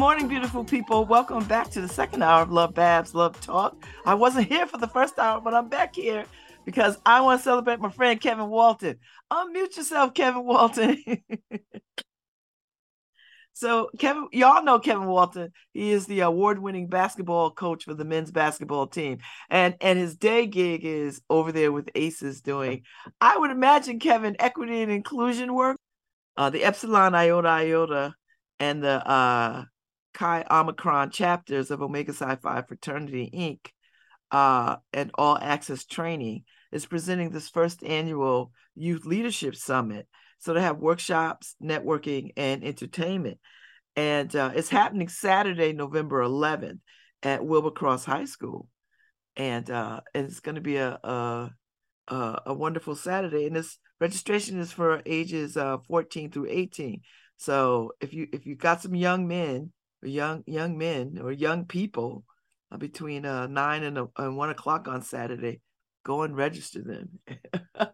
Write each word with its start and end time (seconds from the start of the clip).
morning, 0.00 0.28
beautiful 0.28 0.64
people. 0.64 1.04
Welcome 1.04 1.44
back 1.44 1.70
to 1.72 1.82
the 1.82 1.86
second 1.86 2.22
hour 2.22 2.40
of 2.40 2.50
Love 2.50 2.72
Babz 2.72 3.14
Love 3.14 3.38
Talk. 3.42 3.84
I 4.06 4.14
wasn't 4.14 4.48
here 4.48 4.66
for 4.66 4.78
the 4.78 4.88
first 4.88 5.18
hour, 5.18 5.42
but 5.42 5.52
I'm 5.52 5.68
back 5.68 5.94
here 5.94 6.24
because 6.64 6.96
I 7.04 7.20
want 7.20 7.40
to 7.40 7.44
celebrate 7.44 7.80
my 7.80 7.90
friend 7.90 8.18
Kevin 8.18 8.48
Walton. 8.48 8.96
Unmute 9.30 9.76
yourself, 9.76 10.14
Kevin 10.14 10.46
Walton. 10.46 11.04
so, 13.52 13.90
Kevin, 13.98 14.28
y'all 14.32 14.64
know 14.64 14.78
Kevin 14.78 15.06
Walton. 15.06 15.52
He 15.74 15.90
is 15.90 16.06
the 16.06 16.20
award-winning 16.20 16.86
basketball 16.86 17.50
coach 17.50 17.84
for 17.84 17.92
the 17.92 18.06
men's 18.06 18.30
basketball 18.30 18.86
team, 18.86 19.18
and 19.50 19.74
and 19.82 19.98
his 19.98 20.16
day 20.16 20.46
gig 20.46 20.82
is 20.82 21.20
over 21.28 21.52
there 21.52 21.72
with 21.72 21.90
Aces 21.94 22.40
doing. 22.40 22.84
I 23.20 23.36
would 23.36 23.50
imagine 23.50 23.98
Kevin 23.98 24.34
equity 24.38 24.80
and 24.80 24.90
inclusion 24.90 25.52
work, 25.52 25.76
uh, 26.38 26.48
the 26.48 26.64
Epsilon 26.64 27.14
Iota 27.14 27.48
Iota, 27.48 28.14
and 28.58 28.82
the 28.82 29.06
uh, 29.06 29.64
Chi 30.12 30.44
Omicron 30.50 31.10
chapters 31.10 31.70
of 31.70 31.82
Omega 31.82 32.12
Psi 32.12 32.36
Phi 32.36 32.62
Fraternity 32.62 33.30
Inc. 33.34 33.72
Uh, 34.30 34.76
and 34.92 35.10
All 35.14 35.36
Access 35.36 35.84
Training 35.84 36.44
is 36.72 36.86
presenting 36.86 37.30
this 37.30 37.48
first 37.48 37.82
annual 37.82 38.52
Youth 38.76 39.04
Leadership 39.04 39.56
Summit. 39.56 40.06
So 40.38 40.54
they 40.54 40.60
have 40.60 40.78
workshops, 40.78 41.56
networking, 41.62 42.30
and 42.36 42.64
entertainment. 42.64 43.38
And 43.96 44.34
uh, 44.34 44.52
it's 44.54 44.68
happening 44.68 45.08
Saturday, 45.08 45.72
November 45.72 46.22
11th 46.22 46.78
at 47.22 47.44
Wilbur 47.44 47.72
Cross 47.72 48.04
High 48.04 48.24
School. 48.24 48.68
And, 49.36 49.68
uh, 49.70 50.00
and 50.14 50.26
it's 50.26 50.40
going 50.40 50.54
to 50.54 50.60
be 50.60 50.76
a, 50.76 50.98
a, 51.02 51.50
a, 52.46 52.54
wonderful 52.54 52.94
Saturday. 52.94 53.46
And 53.46 53.56
this 53.56 53.78
registration 54.00 54.58
is 54.58 54.72
for 54.72 55.02
ages 55.06 55.56
uh, 55.56 55.78
14 55.88 56.30
through 56.30 56.46
18. 56.48 57.00
So 57.36 57.92
if 58.00 58.12
you 58.12 58.28
if 58.32 58.44
you've 58.44 58.58
got 58.58 58.82
some 58.82 58.94
young 58.94 59.26
men 59.26 59.72
young 60.02 60.44
young 60.46 60.78
men 60.78 61.18
or 61.22 61.32
young 61.32 61.64
people 61.64 62.24
uh, 62.72 62.76
between 62.76 63.24
uh, 63.26 63.46
nine 63.46 63.82
and, 63.82 63.98
uh, 63.98 64.06
and 64.16 64.36
one 64.36 64.50
o'clock 64.50 64.88
on 64.88 65.02
Saturday, 65.02 65.60
go 66.04 66.22
and 66.22 66.36
register 66.36 66.82
them. 66.82 67.18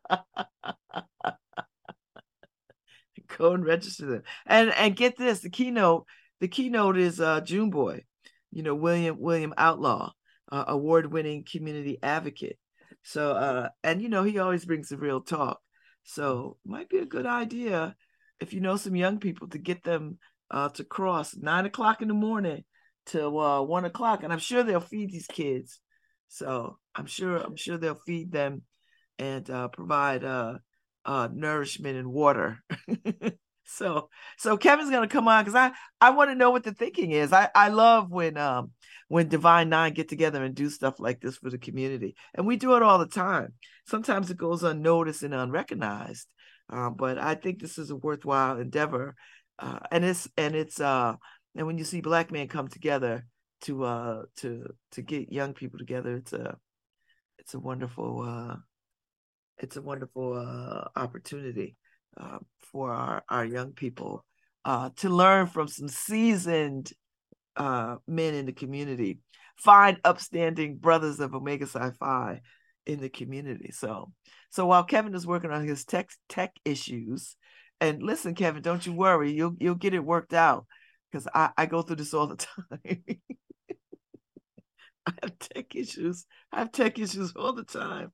go 3.39 3.53
and 3.53 3.65
register 3.65 4.07
them. 4.07 4.23
And 4.47 4.71
and 4.71 4.97
get 4.97 5.17
this, 5.17 5.41
the 5.41 5.51
keynote, 5.51 6.07
the 6.41 6.49
keynote 6.49 6.99
is 6.99 7.21
uh 7.21 7.41
June 7.41 7.71
Boy, 7.71 8.05
you 8.51 8.63
know, 8.63 8.75
William 8.75 9.19
William 9.19 9.55
Outlaw, 9.57 10.13
uh, 10.51 10.65
award-winning 10.69 11.45
community 11.51 11.99
advocate. 12.03 12.59
So 13.03 13.33
uh 13.33 13.69
and 13.83 14.03
you 14.03 14.09
know, 14.09 14.23
he 14.23 14.39
always 14.39 14.65
brings 14.65 14.89
the 14.89 14.97
real 14.99 15.21
talk. 15.21 15.61
So 16.05 16.57
might 16.65 16.89
be 16.89 16.99
a 16.99 17.07
good 17.07 17.27
idea 17.27 17.97
if 18.39 18.53
you 18.53 18.61
know 18.61 18.77
some 18.77 18.95
young 18.95 19.19
people 19.19 19.49
to 19.49 19.59
get 19.59 19.83
them 19.83 20.19
uh 20.51 20.69
to 20.71 20.85
cross 20.85 21.37
nine 21.37 21.67
o'clock 21.67 22.03
in 22.03 22.09
the 22.09 22.15
morning 22.15 22.65
till 23.07 23.39
uh 23.39 23.63
one 23.63 23.85
o'clock. 23.85 24.23
And 24.23 24.33
I'm 24.33 24.39
sure 24.39 24.63
they'll 24.63 24.81
feed 24.81 25.11
these 25.11 25.27
kids 25.27 25.81
so 26.29 26.79
I'm 26.95 27.07
sure 27.07 27.37
I'm 27.37 27.57
sure 27.57 27.79
they'll 27.79 28.01
feed 28.07 28.33
them 28.33 28.63
and 29.19 29.49
uh, 29.49 29.69
provide 29.69 30.25
uh, 30.25 30.55
uh, 31.05 31.29
nourishment 31.33 31.97
and 31.97 32.13
water. 32.13 32.63
so 33.65 34.09
so 34.39 34.57
Kevin's 34.57 34.91
gonna 34.91 35.09
come 35.09 35.29
on 35.29 35.45
because 35.45 35.55
I 35.55 35.73
I 36.01 36.11
want 36.11 36.31
to 36.31 36.37
know 36.37 36.51
what 36.51 36.65
the 36.65 36.75
thinking 36.75 37.13
is. 37.13 37.33
I 37.33 37.49
I 37.55 37.69
love 37.69 38.11
when 38.11 38.37
um 38.37 38.73
when 39.09 39.29
Divine 39.29 39.69
Nine 39.69 39.95
get 39.95 40.09
together 40.09 40.43
and 40.43 40.55
do 40.55 40.69
stuff 40.69 40.99
like 40.99 41.21
this 41.21 41.37
for 41.37 41.51
the 41.51 41.59
community, 41.59 42.17
and 42.35 42.47
we 42.47 42.57
do 42.57 42.75
it 42.77 42.83
all 42.83 42.99
the 42.99 43.07
time. 43.07 43.55
Sometimes 43.87 44.31
it 44.31 44.37
goes 44.37 44.63
unnoticed 44.63 45.23
and 45.23 45.35
unrecognized, 45.35 46.27
uh, 46.71 46.91
but 46.91 47.19
I 47.19 47.37
think 47.37 47.61
this 47.61 47.79
is 47.79 47.91
a 47.91 47.97
worthwhile 47.97 48.59
endeavor, 48.59 49.15
uh, 49.59 49.79
and 49.91 50.05
it's 50.05 50.29
and 50.37 50.55
it's 50.55 50.81
uh 50.81 51.15
and 51.55 51.67
when 51.67 51.79
you 51.79 51.85
see 51.85 52.01
black 52.01 52.31
men 52.31 52.49
come 52.49 52.69
together 52.69 53.27
to 53.63 53.85
uh 53.85 54.23
to 54.37 54.67
to 54.93 55.03
get 55.03 55.33
young 55.33 55.55
people 55.55 55.79
together 55.79 56.17
it's 56.17 56.33
a 56.33 56.57
it's 57.39 57.55
a 57.55 57.59
wonderful 57.59 58.23
uh 58.23 58.57
it's 59.59 59.77
a 59.77 59.83
wonderful 59.83 60.35
uh 60.35 60.89
opportunity 60.99 61.77
uh, 62.19 62.39
for 62.73 62.93
our 62.93 63.23
our 63.29 63.45
young 63.45 63.73
people 63.73 64.25
uh 64.65 64.91
to 64.97 65.09
learn 65.09 65.47
from 65.47 65.69
some 65.69 65.89
seasoned 65.89 66.93
uh 67.57 67.97
men 68.07 68.35
in 68.35 68.47
the 68.47 68.53
community. 68.53 69.21
Find 69.57 69.99
upstanding 70.05 70.77
brothers 70.77 71.19
of 71.21 71.35
Omega 71.35 71.67
Psi 71.67 71.93
Phi 71.99 72.41
in 72.85 73.01
the 73.01 73.09
community. 73.09 73.71
So 73.73 74.13
so 74.51 74.67
while 74.67 74.85
kevin 74.85 75.15
is 75.15 75.27
working 75.27 75.51
on 75.51 75.67
his 75.67 75.85
tech 75.85 76.11
tech 76.29 76.53
issues 76.65 77.37
and 77.81 78.03
listen 78.03 78.35
kevin 78.35 78.63
don't 78.63 78.87
you 78.87 78.93
worry 78.93 79.33
you'll 79.33 79.55
you'll 79.59 79.75
get 79.75 79.95
it 79.95 80.05
worked 80.05 80.35
out 80.35 80.67
because 81.11 81.29
I, 81.35 81.51
I 81.57 81.67
go 81.67 81.83
through 81.83 81.97
this 81.97 82.15
all 82.15 82.27
the 82.27 82.37
time 82.37 83.05
I 85.07 85.13
have 85.23 85.39
tech 85.39 85.75
issues. 85.75 86.27
I 86.53 86.59
have 86.59 86.73
tech 86.73 86.99
issues 86.99 87.33
all 87.37 87.53
the 87.53 87.65
time, 87.65 88.13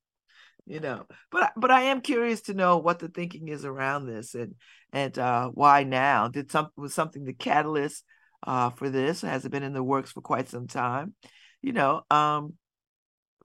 you 0.66 0.80
know. 0.80 1.06
But 1.30 1.52
but 1.56 1.70
I 1.70 1.82
am 1.82 2.00
curious 2.00 2.42
to 2.42 2.54
know 2.54 2.78
what 2.78 2.98
the 2.98 3.08
thinking 3.08 3.48
is 3.48 3.64
around 3.64 4.06
this 4.06 4.34
and 4.34 4.54
and 4.92 5.18
uh, 5.18 5.48
why 5.48 5.84
now? 5.84 6.28
Did 6.28 6.50
something 6.50 6.72
was 6.76 6.94
something 6.94 7.24
the 7.24 7.32
catalyst 7.32 8.04
uh, 8.46 8.70
for 8.70 8.90
this? 8.90 9.22
Has 9.22 9.44
it 9.44 9.50
been 9.50 9.62
in 9.62 9.72
the 9.72 9.82
works 9.82 10.12
for 10.12 10.20
quite 10.20 10.48
some 10.48 10.66
time? 10.66 11.14
You 11.62 11.72
know, 11.72 12.02
um, 12.10 12.54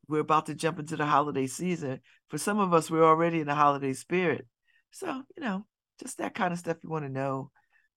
we're 0.08 0.20
about 0.20 0.48
to 0.48 0.56
jump 0.56 0.80
into 0.80 0.98
the 0.98 1.06
holiday 1.06 1.48
season. 1.48 2.02
For 2.30 2.38
some 2.38 2.60
of 2.60 2.74
us, 2.74 2.92
we're 2.92 3.06
already 3.06 3.40
in 3.40 3.48
the 3.48 3.56
holiday 3.56 3.94
spirit. 3.94 4.46
So 4.92 5.08
you 5.08 5.44
know, 5.44 5.66
just 6.00 6.19
that 6.19 6.35
kind 6.35 6.53
of 6.53 6.59
stuff 6.59 6.78
you 6.84 6.90
want 6.90 7.06
to 7.06 7.12
know 7.12 7.52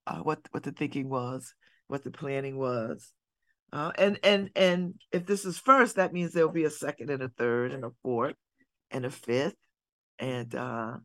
uh, 0.06 0.18
what 0.18 0.40
what 0.50 0.62
the 0.62 0.72
thinking 0.72 1.08
was, 1.08 1.54
what 1.88 2.04
the 2.04 2.10
planning 2.10 2.58
was. 2.58 3.12
Uh, 3.72 3.92
and 3.98 4.18
and 4.24 4.50
and 4.56 4.94
if 5.12 5.26
this 5.26 5.44
is 5.44 5.58
first, 5.58 5.96
that 5.96 6.12
means 6.12 6.32
there'll 6.32 6.50
be 6.50 6.64
a 6.64 6.70
second 6.70 7.10
and 7.10 7.22
a 7.22 7.28
third 7.28 7.72
and 7.72 7.84
a 7.84 7.90
fourth 8.02 8.34
and 8.90 9.04
a 9.04 9.10
fifth, 9.10 9.54
and 10.18 10.54
uh, 10.54 10.96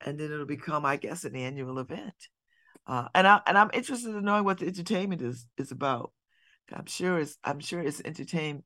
and 0.00 0.18
then 0.18 0.32
it'll 0.32 0.46
become, 0.46 0.86
I 0.86 0.96
guess, 0.96 1.24
an 1.24 1.36
annual 1.36 1.78
event. 1.78 2.14
Uh, 2.86 3.08
and 3.14 3.26
I 3.26 3.40
and 3.46 3.58
I'm 3.58 3.70
interested 3.72 4.14
in 4.14 4.24
knowing 4.24 4.44
what 4.44 4.58
the 4.58 4.66
entertainment 4.66 5.22
is 5.22 5.46
is 5.58 5.70
about. 5.70 6.12
I'm 6.72 6.86
sure 6.86 7.18
it's 7.18 7.36
I'm 7.44 7.60
sure 7.60 7.80
it's 7.80 8.00
entertain 8.04 8.62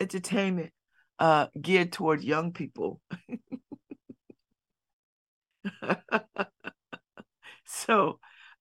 entertainment 0.00 0.72
uh, 1.18 1.46
geared 1.60 1.92
toward 1.92 2.22
young 2.22 2.52
people. 2.52 3.00
so 7.68 8.18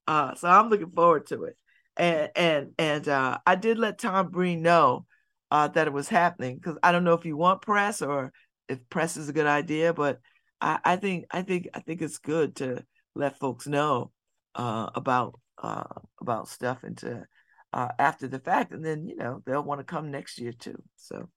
uh, 0.07 0.35
so 0.35 0.47
I'm 0.47 0.69
looking 0.69 0.91
forward 0.91 1.27
to 1.27 1.45
it 1.45 1.57
and 1.97 2.29
and 2.35 2.71
and 2.77 3.07
uh, 3.07 3.39
I 3.45 3.55
did 3.55 3.77
let 3.79 3.99
Tom 3.99 4.29
Breen 4.29 4.61
know 4.61 5.05
uh, 5.51 5.67
that 5.69 5.87
it 5.87 5.93
was 5.93 6.07
happening 6.07 6.55
because 6.55 6.77
I 6.83 6.91
don't 6.91 7.03
know 7.03 7.13
if 7.13 7.25
you 7.25 7.35
want 7.35 7.61
press 7.61 8.01
or 8.01 8.31
if 8.69 8.87
press 8.89 9.17
is 9.17 9.29
a 9.29 9.33
good 9.33 9.47
idea, 9.47 9.93
but 9.93 10.19
I, 10.61 10.79
I 10.83 10.95
think 10.97 11.25
I 11.31 11.41
think 11.41 11.67
I 11.73 11.79
think 11.79 12.01
it's 12.01 12.19
good 12.19 12.55
to 12.57 12.83
let 13.15 13.39
folks 13.39 13.67
know 13.67 14.11
uh, 14.55 14.89
about 14.95 15.39
uh, 15.61 15.83
about 16.21 16.49
stuff 16.49 16.83
and 16.83 16.97
to 16.99 17.25
uh, 17.73 17.89
after 17.97 18.27
the 18.27 18.39
fact, 18.39 18.71
and 18.71 18.85
then 18.85 19.07
you 19.07 19.15
know 19.15 19.41
they'll 19.45 19.63
want 19.63 19.79
to 19.79 19.85
come 19.85 20.11
next 20.11 20.39
year 20.39 20.53
too. 20.53 20.81
So 20.97 21.29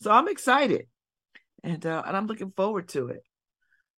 so 0.00 0.10
I'm 0.10 0.28
excited, 0.28 0.86
and 1.62 1.84
uh, 1.84 2.02
and 2.06 2.16
I'm 2.16 2.26
looking 2.26 2.52
forward 2.52 2.88
to 2.90 3.08
it, 3.08 3.22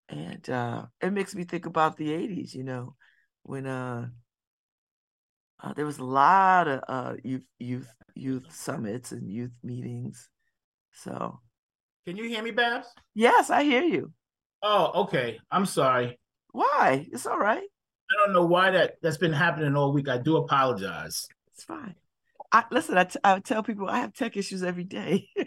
and 0.08 0.48
uh, 0.48 0.86
it 1.02 1.12
makes 1.12 1.34
me 1.34 1.44
think 1.44 1.66
about 1.66 1.96
the 1.96 2.10
'80s. 2.10 2.54
You 2.54 2.64
know 2.64 2.94
when 3.46 3.66
uh 3.66 4.08
uh, 5.62 5.72
there 5.72 5.86
was 5.86 5.98
a 5.98 6.04
lot 6.04 6.68
of 6.68 6.82
uh, 6.88 7.14
youth 7.24 7.42
youth 7.58 7.88
youth 8.14 8.44
summits 8.54 9.12
and 9.12 9.30
youth 9.30 9.52
meetings. 9.62 10.28
So, 10.92 11.40
can 12.06 12.16
you 12.16 12.24
hear 12.24 12.42
me, 12.42 12.50
Babz? 12.50 12.88
Yes, 13.14 13.48
I 13.48 13.62
hear 13.62 13.82
you. 13.82 14.12
Oh, 14.62 15.04
okay. 15.04 15.38
I'm 15.50 15.64
sorry. 15.64 16.18
Why? 16.52 17.06
It's 17.10 17.26
all 17.26 17.38
right. 17.38 17.62
I 17.62 18.24
don't 18.24 18.34
know 18.34 18.44
why 18.44 18.70
that 18.70 18.96
that's 19.02 19.16
been 19.16 19.32
happening 19.32 19.76
all 19.76 19.92
week. 19.92 20.08
I 20.08 20.18
do 20.18 20.36
apologize. 20.36 21.26
It's 21.54 21.64
fine. 21.64 21.94
I 22.52 22.64
listen. 22.70 22.98
I, 22.98 23.04
t- 23.04 23.18
I 23.24 23.38
tell 23.40 23.62
people 23.62 23.88
I 23.88 24.00
have 24.00 24.12
tech 24.12 24.36
issues 24.36 24.62
every 24.62 24.84
day. 24.84 25.28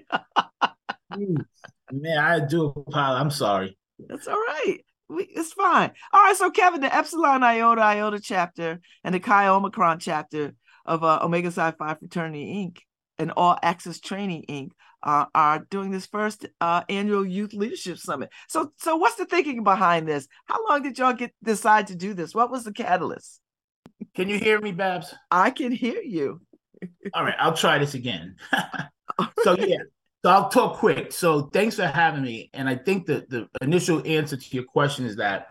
Man, 1.11 2.17
I 2.17 2.39
do 2.39 2.65
apologize. 2.65 3.21
I'm 3.21 3.31
sorry. 3.31 3.77
That's 4.07 4.27
all 4.27 4.35
right 4.35 4.79
we, 5.09 5.23
it's 5.23 5.53
fine. 5.53 5.91
All 6.13 6.23
right, 6.23 6.35
so 6.35 6.51
Kevin, 6.51 6.81
the 6.81 6.95
Epsilon 6.95 7.43
Iota 7.43 7.81
Iota 7.81 8.19
chapter 8.19 8.79
and 9.03 9.13
the 9.13 9.19
Chi 9.19 9.47
Omicron 9.47 9.99
chapter 9.99 10.53
of 10.85 11.03
uh, 11.03 11.19
Omega 11.21 11.51
Psi 11.51 11.71
Phi 11.71 11.95
Fraternity 11.95 12.45
Inc. 12.45 12.79
and 13.17 13.31
All 13.31 13.57
Access 13.61 13.99
Training 13.99 14.45
Inc. 14.49 14.71
Uh, 15.01 15.25
are 15.33 15.65
doing 15.69 15.91
this 15.91 16.05
first 16.05 16.45
uh, 16.59 16.83
annual 16.89 17.25
Youth 17.25 17.53
Leadership 17.53 17.97
Summit. 17.97 18.29
So, 18.49 18.73
so 18.79 18.97
what's 18.97 19.15
the 19.15 19.25
thinking 19.25 19.63
behind 19.63 20.09
this? 20.09 20.27
How 20.43 20.57
long 20.67 20.83
did 20.83 20.97
y'all 20.97 21.13
get 21.13 21.33
decide 21.41 21.87
to 21.87 21.95
do 21.95 22.13
this? 22.13 22.35
What 22.35 22.51
was 22.51 22.65
the 22.65 22.73
catalyst? 22.73 23.39
Can 24.13 24.27
you 24.27 24.37
hear 24.37 24.59
me, 24.59 24.73
Babz? 24.73 25.13
I 25.31 25.51
can 25.51 25.71
hear 25.71 26.01
you. 26.01 26.41
All 27.13 27.23
right, 27.23 27.35
I'll 27.39 27.53
try 27.53 27.77
this 27.77 27.93
again. 27.93 28.35
so 29.43 29.55
yeah, 29.57 29.77
so 30.23 30.29
I'll 30.29 30.49
talk 30.49 30.77
quick. 30.77 31.11
So 31.11 31.49
thanks 31.53 31.75
for 31.75 31.87
having 31.87 32.23
me. 32.23 32.49
And 32.53 32.67
I 32.67 32.75
think 32.75 33.07
that 33.07 33.29
the 33.29 33.47
initial 33.61 34.01
answer 34.05 34.37
to 34.37 34.55
your 34.55 34.65
question 34.65 35.05
is 35.05 35.15
that, 35.17 35.47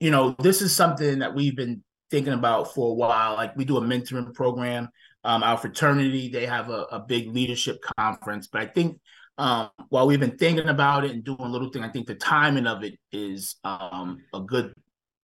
you 0.00 0.10
know, 0.10 0.34
this 0.38 0.62
is 0.62 0.74
something 0.74 1.20
that 1.20 1.34
we've 1.34 1.56
been 1.56 1.82
thinking 2.10 2.32
about 2.32 2.74
for 2.74 2.90
a 2.90 2.94
while. 2.94 3.34
Like 3.34 3.56
we 3.56 3.64
do 3.64 3.76
a 3.76 3.80
mentoring 3.80 4.32
program 4.34 4.88
Um, 5.24 5.42
our 5.42 5.58
fraternity, 5.58 6.30
they 6.30 6.46
have 6.46 6.70
a, 6.70 6.86
a 6.92 7.00
big 7.00 7.28
leadership 7.34 7.78
conference. 7.98 8.46
But 8.46 8.62
I 8.62 8.66
think 8.66 9.00
um, 9.36 9.70
while 9.90 10.06
we've 10.06 10.20
been 10.20 10.38
thinking 10.38 10.68
about 10.68 11.04
it 11.04 11.10
and 11.10 11.24
doing 11.24 11.40
a 11.40 11.48
little 11.48 11.70
thing, 11.70 11.82
I 11.82 11.90
think 11.90 12.06
the 12.06 12.14
timing 12.14 12.66
of 12.66 12.82
it 12.84 12.94
is 13.12 13.56
um, 13.64 14.22
a 14.32 14.40
good. 14.40 14.72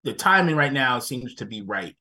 The 0.03 0.13
timing 0.13 0.55
right 0.55 0.73
now 0.73 0.99
seems 0.99 1.35
to 1.35 1.45
be 1.45 1.63
right. 1.63 1.95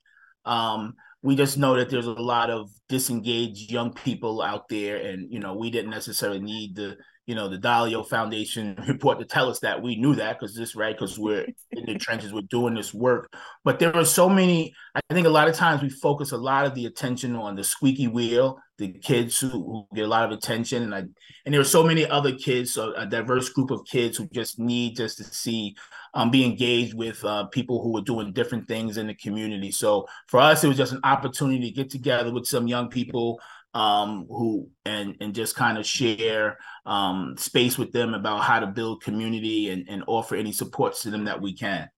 Um, 0.45 0.95
we 1.25 1.35
just 1.35 1.57
know 1.57 1.75
that 1.75 1.89
there's 1.89 2.07
a 2.07 2.13
lot 2.13 2.51
of 2.51 2.71
disengaged 2.91 3.71
young 3.71 3.95
people 3.95 4.43
out 4.43 4.69
there, 4.69 4.99
and 4.99 5.33
you 5.33 5.41
know 5.41 5.55
we 5.55 5.71
didn't 5.71 5.91
necessarily 5.91 6.39
need 6.39 6.77
the 6.77 6.99
you 7.25 7.35
know 7.35 7.49
the 7.49 7.57
Dalio 7.57 8.07
Foundation 8.07 8.77
report 8.89 9.19
to 9.19 9.25
tell 9.25 9.49
us 9.49 9.59
that 9.61 9.83
we 9.83 9.97
knew 9.97 10.15
that 10.17 10.39
because 10.39 10.55
this 10.55 10.77
right 10.77 10.95
because 10.95 11.19
we're 11.19 11.47
in 11.73 11.87
the 11.87 11.95
trenches, 11.95 12.35
we're 12.35 12.43
doing 12.43 12.75
this 12.75 12.93
work. 12.93 13.33
But 13.65 13.79
there 13.79 13.97
are 13.97 14.05
so 14.05 14.29
many. 14.29 14.75
I 14.95 15.01
think 15.15 15.27
a 15.27 15.31
lot 15.31 15.49
of 15.49 15.55
times 15.55 15.81
we 15.81 15.89
focus 15.89 16.33
a 16.33 16.37
lot 16.37 16.67
of 16.67 16.75
the 16.75 16.85
attention 16.85 17.35
on 17.37 17.57
the 17.57 17.65
squeaky 17.65 18.07
wheel, 18.07 18.59
the 18.77 18.93
kids 18.93 19.41
who, 19.41 19.49
who 19.49 19.87
get 19.95 20.05
a 20.05 20.09
lot 20.09 20.31
of 20.31 20.39
attention, 20.39 20.83
and 20.83 20.95
I 20.95 21.05
and 21.47 21.55
there 21.55 21.61
are 21.61 21.65
so 21.65 21.83
many 21.83 22.07
other 22.07 22.35
kids, 22.35 22.75
so 22.75 22.93
a 22.97 23.07
diverse 23.07 23.49
group 23.49 23.71
of 23.71 23.87
kids 23.87 24.19
who 24.19 24.29
just 24.35 24.59
need 24.59 24.97
just 24.97 25.17
to 25.17 25.25
see 25.25 25.75
um, 26.15 26.31
be 26.31 26.45
engaged 26.45 26.95
with 26.95 27.23
uh, 27.25 27.45
people 27.47 27.83
who 27.83 27.97
are 27.99 28.03
doing 28.03 28.33
different 28.33 28.69
things 28.69 28.97
in 28.97 29.07
the 29.07 29.15
community. 29.15 29.71
So 29.71 30.07
for 30.29 30.41
us, 30.41 30.63
it 30.65 30.69
was 30.69 30.77
just 30.77 30.93
an 30.93 31.01
opportunity 31.05 31.69
to 31.69 31.71
get 31.71 31.91
together 31.91 32.33
with 32.33 32.47
some 32.47 32.67
young 32.67 32.89
people 32.89 33.41
um, 33.75 34.27
who 34.29 34.71
and 34.85 35.17
and 35.21 35.35
just 35.35 35.57
kind 35.57 35.79
of 35.79 35.85
share 35.85 36.59
um, 36.87 37.35
space 37.37 37.77
with 37.77 37.93
them 37.93 38.15
about 38.15 38.43
how 38.43 38.61
to 38.61 38.69
build 38.69 39.03
community 39.03 39.71
and, 39.71 39.89
and 39.89 40.05
offer 40.07 40.37
any 40.37 40.53
supports 40.53 41.03
to 41.03 41.11
them 41.11 41.25
that 41.25 41.41
we 41.41 41.53
can. 41.53 41.89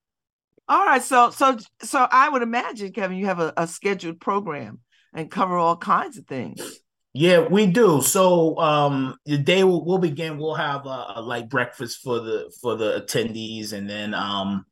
All 0.68 0.84
right, 0.84 1.02
so 1.02 1.30
so 1.30 1.58
so 1.82 2.08
I 2.10 2.28
would 2.28 2.42
imagine, 2.42 2.92
Kevin, 2.92 3.18
you 3.18 3.26
have 3.26 3.40
a, 3.40 3.52
a 3.56 3.66
scheduled 3.66 4.20
program 4.20 4.80
and 5.12 5.30
cover 5.30 5.56
all 5.56 5.76
kinds 5.76 6.16
of 6.16 6.26
things. 6.26 6.80
Yeah, 7.18 7.48
we 7.48 7.64
do. 7.64 8.02
So 8.02 8.58
um, 8.58 9.16
the 9.24 9.38
day 9.38 9.64
will 9.64 9.82
we'll 9.86 9.96
begin. 9.96 10.36
We'll 10.36 10.54
have 10.54 10.84
a, 10.84 11.14
a 11.16 11.22
light 11.22 11.48
breakfast 11.48 12.02
for 12.02 12.20
the 12.20 12.52
for 12.60 12.76
the 12.76 13.00
attendees, 13.00 13.72
and 13.72 13.88
then 13.88 14.12
um, 14.12 14.66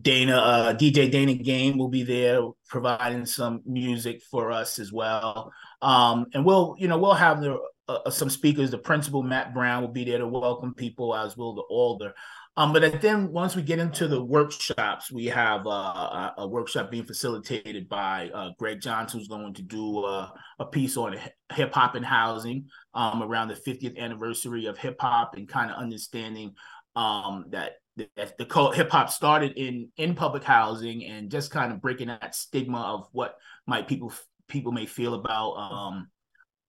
Dana, 0.00 0.36
uh, 0.38 0.74
DJ 0.74 1.10
Dana 1.10 1.34
Game 1.34 1.76
will 1.76 1.90
be 1.90 2.02
there 2.02 2.40
providing 2.66 3.26
some 3.26 3.60
music 3.66 4.22
for 4.30 4.50
us 4.50 4.78
as 4.78 4.90
well. 4.90 5.52
Um, 5.82 6.24
and 6.32 6.46
we'll, 6.46 6.76
you 6.78 6.88
know, 6.88 6.96
we'll 6.96 7.12
have 7.12 7.42
the, 7.42 7.58
uh, 7.88 8.08
some 8.08 8.30
speakers. 8.30 8.70
The 8.70 8.78
principal 8.78 9.22
Matt 9.22 9.52
Brown 9.52 9.82
will 9.82 9.92
be 9.92 10.04
there 10.04 10.18
to 10.18 10.26
welcome 10.26 10.72
people, 10.72 11.14
as 11.14 11.36
will 11.36 11.54
the 11.54 11.62
alder. 11.68 12.14
Um, 12.58 12.72
but 12.72 13.02
then 13.02 13.32
once 13.32 13.54
we 13.54 13.60
get 13.60 13.78
into 13.78 14.08
the 14.08 14.22
workshops, 14.22 15.12
we 15.12 15.26
have 15.26 15.66
uh, 15.66 16.32
a 16.38 16.48
workshop 16.48 16.90
being 16.90 17.04
facilitated 17.04 17.86
by 17.86 18.30
uh, 18.32 18.50
Greg 18.58 18.80
Johnson, 18.80 19.20
who's 19.20 19.28
going 19.28 19.52
to 19.54 19.62
do 19.62 19.98
uh, 19.98 20.30
a 20.58 20.64
piece 20.64 20.96
on 20.96 21.16
hip 21.52 21.74
hop 21.74 21.96
and 21.96 22.04
housing 22.04 22.66
um, 22.94 23.22
around 23.22 23.48
the 23.48 23.54
50th 23.54 23.98
anniversary 23.98 24.66
of 24.66 24.78
hip 24.78 24.96
hop 24.98 25.36
and 25.36 25.46
kind 25.46 25.70
of 25.70 25.76
understanding 25.76 26.54
um, 26.94 27.44
that 27.50 27.72
the, 27.96 28.08
the 28.16 28.72
hip 28.74 28.90
hop 28.90 29.10
started 29.10 29.52
in 29.56 29.88
in 29.96 30.14
public 30.14 30.44
housing 30.44 31.04
and 31.04 31.30
just 31.30 31.50
kind 31.50 31.72
of 31.72 31.80
breaking 31.80 32.08
that 32.08 32.34
stigma 32.34 32.80
of 32.80 33.08
what 33.12 33.36
might 33.66 33.86
people 33.86 34.12
people 34.48 34.72
may 34.72 34.86
feel 34.86 35.14
about 35.14 35.52
um, 35.52 36.08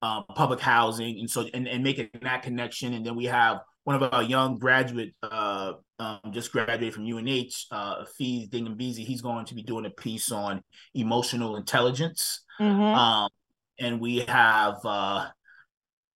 uh, 0.01 0.21
public 0.23 0.59
housing. 0.59 1.19
And 1.19 1.29
so 1.29 1.45
and, 1.53 1.67
and 1.67 1.83
making 1.83 2.09
that 2.21 2.43
connection. 2.43 2.93
And 2.93 3.05
then 3.05 3.15
we 3.15 3.25
have 3.25 3.61
one 3.87 4.03
of 4.03 4.13
our 4.13 4.21
young 4.21 4.57
graduate 4.57 5.15
uh, 5.23 5.71
um, 5.97 6.19
just 6.31 6.51
graduated 6.51 6.93
from 6.93 7.05
UNH, 7.05 7.67
uh, 7.71 8.03
Fees 8.17 8.49
Dingambizi. 8.49 9.05
He's 9.05 9.21
going 9.21 9.45
to 9.45 9.55
be 9.55 9.63
doing 9.63 9.85
a 9.85 9.89
piece 9.89 10.29
on 10.29 10.61
emotional 10.93 11.55
intelligence. 11.55 12.43
Mm-hmm. 12.59 12.81
Um, 12.81 13.29
and 13.79 14.01
we 14.01 14.19
have 14.27 14.75
uh, 14.83 15.27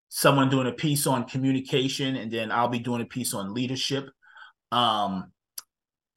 someone 0.10 0.50
doing 0.50 0.68
a 0.68 0.74
piece 0.74 1.08
on 1.08 1.24
communication, 1.24 2.18
and 2.18 2.30
then 2.30 2.52
I'll 2.52 2.68
be 2.68 2.80
doing 2.80 3.02
a 3.02 3.06
piece 3.06 3.34
on 3.34 3.54
leadership. 3.54 4.10
Um, 4.74 5.32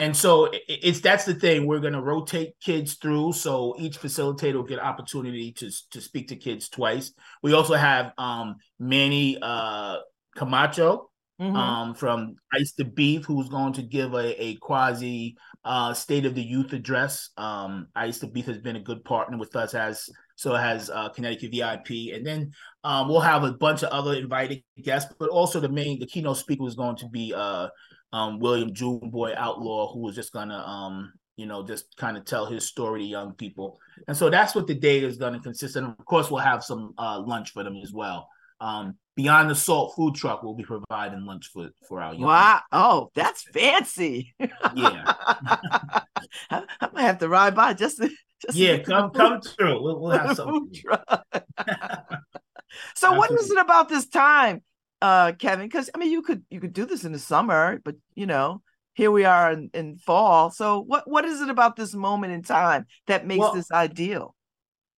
and 0.01 0.17
so 0.17 0.51
it's 0.67 0.99
that's 0.99 1.25
the 1.25 1.35
thing. 1.35 1.69
We're 1.69 1.79
going 1.79 1.93
to 1.93 2.03
rotate 2.03 2.55
kids 2.61 2.95
through, 2.95 3.33
so 3.35 3.77
each 3.79 4.01
facilitator 4.01 4.55
will 4.55 4.65
get 4.65 4.81
opportunity 4.81 5.53
to 5.53 5.71
to 5.93 6.01
speak 6.01 6.27
to 6.31 6.37
kids 6.37 6.69
twice. 6.69 7.13
We 7.45 7.53
also 7.53 7.75
have 7.75 8.11
um, 8.19 8.57
Manny 8.81 9.39
uh, 9.41 9.99
Camacho 10.35 11.11
mm-hmm. 11.41 11.57
um, 11.57 11.95
from 11.95 12.37
Ice 12.53 12.73
the 12.73 12.85
Beef, 12.85 13.25
who's 13.25 13.49
going 13.49 13.73
to 13.75 13.83
give 13.83 14.15
a, 14.15 14.43
a 14.43 14.57
quasi 14.57 15.37
uh, 15.65 15.95
state 15.95 16.27
of 16.27 16.35
the 16.35 16.43
youth 16.43 16.73
address. 16.73 17.31
Um, 17.37 17.89
Ice 17.97 18.19
the 18.19 18.27
Beef 18.27 18.47
has 18.47 18.59
been 18.59 18.77
a 18.77 18.81
good 18.81 19.05
partner 19.05 19.39
with 19.39 19.55
us, 19.57 19.75
as 19.75 20.09
so 20.37 20.55
has 20.55 20.91
uh, 20.91 21.09
Connecticut 21.11 21.53
VIP, 21.53 22.15
and 22.15 22.27
then 22.27 22.53
um, 22.83 23.09
we'll 23.09 23.21
have 23.21 23.45
a 23.45 23.53
bunch 23.53 23.83
of 23.83 23.91
other 23.91 24.15
invited 24.15 24.63
guests, 24.83 25.13
but 25.19 25.31
also 25.31 25.61
the 25.61 25.69
main 25.69 25.99
the 25.99 26.07
keynote 26.07 26.37
speaker 26.37 26.67
is 26.67 26.75
going 26.75 26.97
to 26.97 27.09
be 27.09 27.33
uh, 27.35 27.69
um, 28.13 28.39
William 28.41 28.71
Juneboy 28.73 29.37
Outlaw, 29.37 29.93
who 29.93 30.01
was 30.01 30.15
just 30.15 30.33
gonna 30.33 30.59
um, 30.59 31.13
you 31.37 31.47
know, 31.47 31.65
just 31.67 31.97
kind 31.97 32.17
of 32.17 32.25
tell 32.25 32.47
his 32.47 32.67
story 32.67 33.01
to 33.01 33.07
young 33.07 33.33
people. 33.35 33.79
And 34.07 34.17
so 34.17 34.31
that's 34.31 34.55
what 34.55 34.67
the 34.67 34.75
day 34.75 35.01
is 35.01 35.17
going 35.17 35.33
to 35.33 35.41
consist 35.41 35.77
of. 35.77 35.85
Of 35.85 36.05
course, 36.05 36.31
we'll 36.31 36.41
have 36.41 36.63
some 36.63 36.95
uh, 36.97 37.21
lunch 37.21 37.53
for 37.53 37.65
them 37.65 37.77
as 37.83 37.93
well. 37.93 38.29
Um, 38.65 38.97
Beyond 39.17 39.51
the 39.51 39.55
Salt 39.55 39.95
food 39.95 40.17
truck 40.17 40.43
will 40.43 40.55
be 40.55 40.65
providing 40.65 41.25
lunch 41.25 41.51
for 41.53 41.71
for 41.87 42.01
our 42.01 42.15
young. 42.15 42.23
Wow! 42.23 42.61
Oh, 42.73 43.11
that's 43.15 43.43
fancy. 43.43 44.35
Yeah, 44.41 44.49
I, 44.75 46.03
I 46.51 46.89
might 46.93 47.03
have 47.03 47.19
to 47.19 47.29
ride 47.29 47.55
by 47.55 47.75
just. 47.75 47.99
To, 47.99 48.11
just 48.43 48.59
yeah, 48.59 48.79
come 48.79 49.11
come 49.11 49.41
through. 49.41 49.81
We'll, 49.81 50.01
we'll 50.01 50.19
have 50.19 50.35
some. 50.35 50.73
so, 52.97 53.13
what 53.13 53.31
is 53.31 53.51
it 53.51 53.59
about 53.59 53.89
this 53.89 54.09
time 54.09 54.63
uh 55.05 55.33
Kevin 55.33 55.67
because 55.67 55.91
I 55.95 55.99
mean 55.99 56.11
you 56.11 56.23
could 56.23 56.45
you 56.51 56.61
could 56.61 56.73
do 56.73 56.87
this 56.87 57.05
in 57.05 57.13
the 57.13 57.19
summer 57.19 57.79
but 57.85 57.97
you 58.15 58.25
know 58.25 58.63
here 58.95 59.11
we 59.11 59.25
are 59.25 59.53
in, 59.53 59.71
in 59.75 59.99
fall 59.99 60.51
so 60.51 60.81
what 60.81 61.09
what 61.09 61.27
is 61.27 61.43
it 61.43 61.51
about 61.51 61.77
this 61.77 61.95
moment 61.95 62.33
in 62.33 62.43
time 62.43 62.87
that 63.07 63.27
makes 63.27 63.41
well, 63.41 63.53
this 63.53 63.71
ideal 63.71 64.34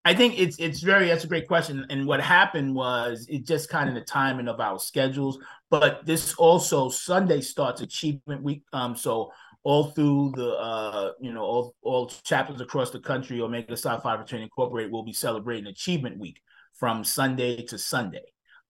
I 0.06 0.14
think 0.14 0.38
it's 0.38 0.56
it's 0.58 0.80
very 0.80 1.08
that's 1.08 1.24
a 1.24 1.26
great 1.26 1.48
question 1.48 1.84
and 1.90 2.06
what 2.06 2.20
happened 2.20 2.74
was 2.74 3.26
it 3.28 3.44
just 3.44 3.68
kind 3.68 3.88
of 3.88 3.94
the 3.96 4.02
timing 4.02 4.46
of 4.46 4.60
our 4.60 4.78
schedules 4.78 5.38
but 5.68 6.06
this 6.06 6.34
also 6.34 6.88
Sunday 6.88 7.40
starts 7.40 7.80
achievement 7.80 8.42
week 8.42 8.62
um 8.72 8.94
so 8.94 9.32
all 9.64 9.90
through 9.90 10.32
the 10.36 10.50
uh 10.50 11.10
you 11.20 11.32
know 11.32 11.42
all 11.42 11.74
all 11.82 12.06
chapters 12.06 12.60
across 12.60 12.90
the 12.90 13.00
country 13.00 13.40
Omega 13.40 13.76
Psi 13.76 13.98
Phi 13.98 14.16
Fraternity 14.16 14.44
Incorporated 14.44 14.92
will 14.92 15.02
be 15.02 15.12
celebrating 15.12 15.66
achievement 15.66 16.18
week 16.18 16.40
from 16.72 17.02
Sunday 17.02 17.64
to 17.64 17.76
Sunday 17.76 18.22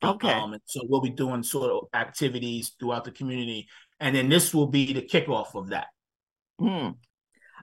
Okay. 0.03 0.31
Um, 0.31 0.53
and 0.53 0.63
so 0.67 0.81
we'll 0.89 1.01
be 1.01 1.11
doing 1.11 1.43
sort 1.43 1.71
of 1.71 1.89
activities 1.95 2.75
throughout 2.79 3.05
the 3.05 3.11
community, 3.11 3.69
and 3.99 4.15
then 4.15 4.29
this 4.29 4.53
will 4.53 4.67
be 4.67 4.93
the 4.93 5.03
kickoff 5.03 5.55
of 5.55 5.71
that. 5.71 5.87
Hmm. 6.59 6.91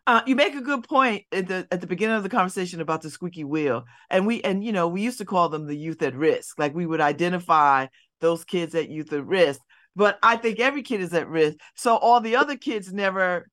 Uh, 0.06 0.22
you 0.26 0.36
make 0.36 0.54
a 0.54 0.62
good 0.62 0.84
point 0.84 1.24
at 1.32 1.48
the 1.48 1.66
at 1.72 1.80
the 1.80 1.88
beginning 1.88 2.18
of 2.18 2.24
the 2.24 2.30
conversation 2.30 2.82
about 2.82 3.02
the 3.02 3.10
squeaky 3.10 3.46
wheel, 3.46 3.86
and 4.10 4.28
we 4.28 4.42
and 4.42 4.64
you 4.64 4.74
know 4.74 4.88
we 4.88 5.02
used 5.02 5.18
to 5.18 5.26
call 5.26 5.48
them 5.48 5.66
the 5.66 5.78
youth 5.78 6.02
at 6.02 6.16
risk. 6.16 6.60
Like 6.60 6.76
we 6.76 6.86
would 6.86 7.00
identify 7.00 7.88
those 8.20 8.44
kids 8.44 8.76
at 8.76 8.90
youth 8.90 9.14
at 9.14 9.26
risk, 9.26 9.62
but 9.96 10.20
I 10.22 10.36
think 10.36 10.60
every 10.60 10.84
kid 10.84 11.00
is 11.00 11.14
at 11.14 11.30
risk. 11.30 11.58
So 11.76 11.96
all 11.96 12.20
the 12.20 12.36
other 12.36 12.58
kids 12.58 12.92
never, 12.92 13.48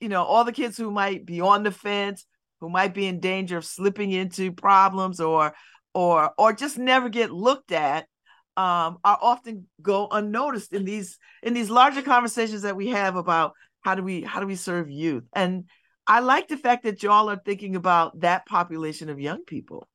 you 0.00 0.08
know, 0.08 0.22
all 0.22 0.44
the 0.44 0.52
kids 0.52 0.76
who 0.76 0.92
might 0.92 1.26
be 1.26 1.40
on 1.40 1.64
the 1.64 1.72
fence, 1.72 2.24
who 2.60 2.68
might 2.68 2.94
be 2.94 3.06
in 3.06 3.18
danger 3.18 3.56
of 3.56 3.64
slipping 3.64 4.12
into 4.12 4.52
problems 4.52 5.18
or 5.20 5.54
or 5.92 6.30
or 6.38 6.52
just 6.52 6.78
never 6.78 7.08
get 7.08 7.32
looked 7.32 7.72
at 7.72 8.06
um, 8.56 8.98
are 9.04 9.18
often 9.20 9.66
go 9.82 10.06
unnoticed 10.10 10.72
in 10.72 10.84
these 10.84 11.18
in 11.42 11.52
these 11.52 11.68
larger 11.68 12.02
conversations 12.02 12.62
that 12.62 12.76
we 12.76 12.90
have 12.90 13.16
about 13.16 13.54
how 13.80 13.96
do 13.96 14.04
we 14.04 14.22
how 14.22 14.38
do 14.38 14.46
we 14.46 14.54
serve 14.54 14.88
youth 14.88 15.24
and 15.34 15.64
i 16.06 16.20
like 16.20 16.48
the 16.48 16.56
fact 16.56 16.84
that 16.84 17.02
y'all 17.02 17.30
are 17.30 17.40
thinking 17.44 17.76
about 17.76 18.20
that 18.20 18.46
population 18.46 19.08
of 19.08 19.20
young 19.20 19.44
people. 19.44 19.88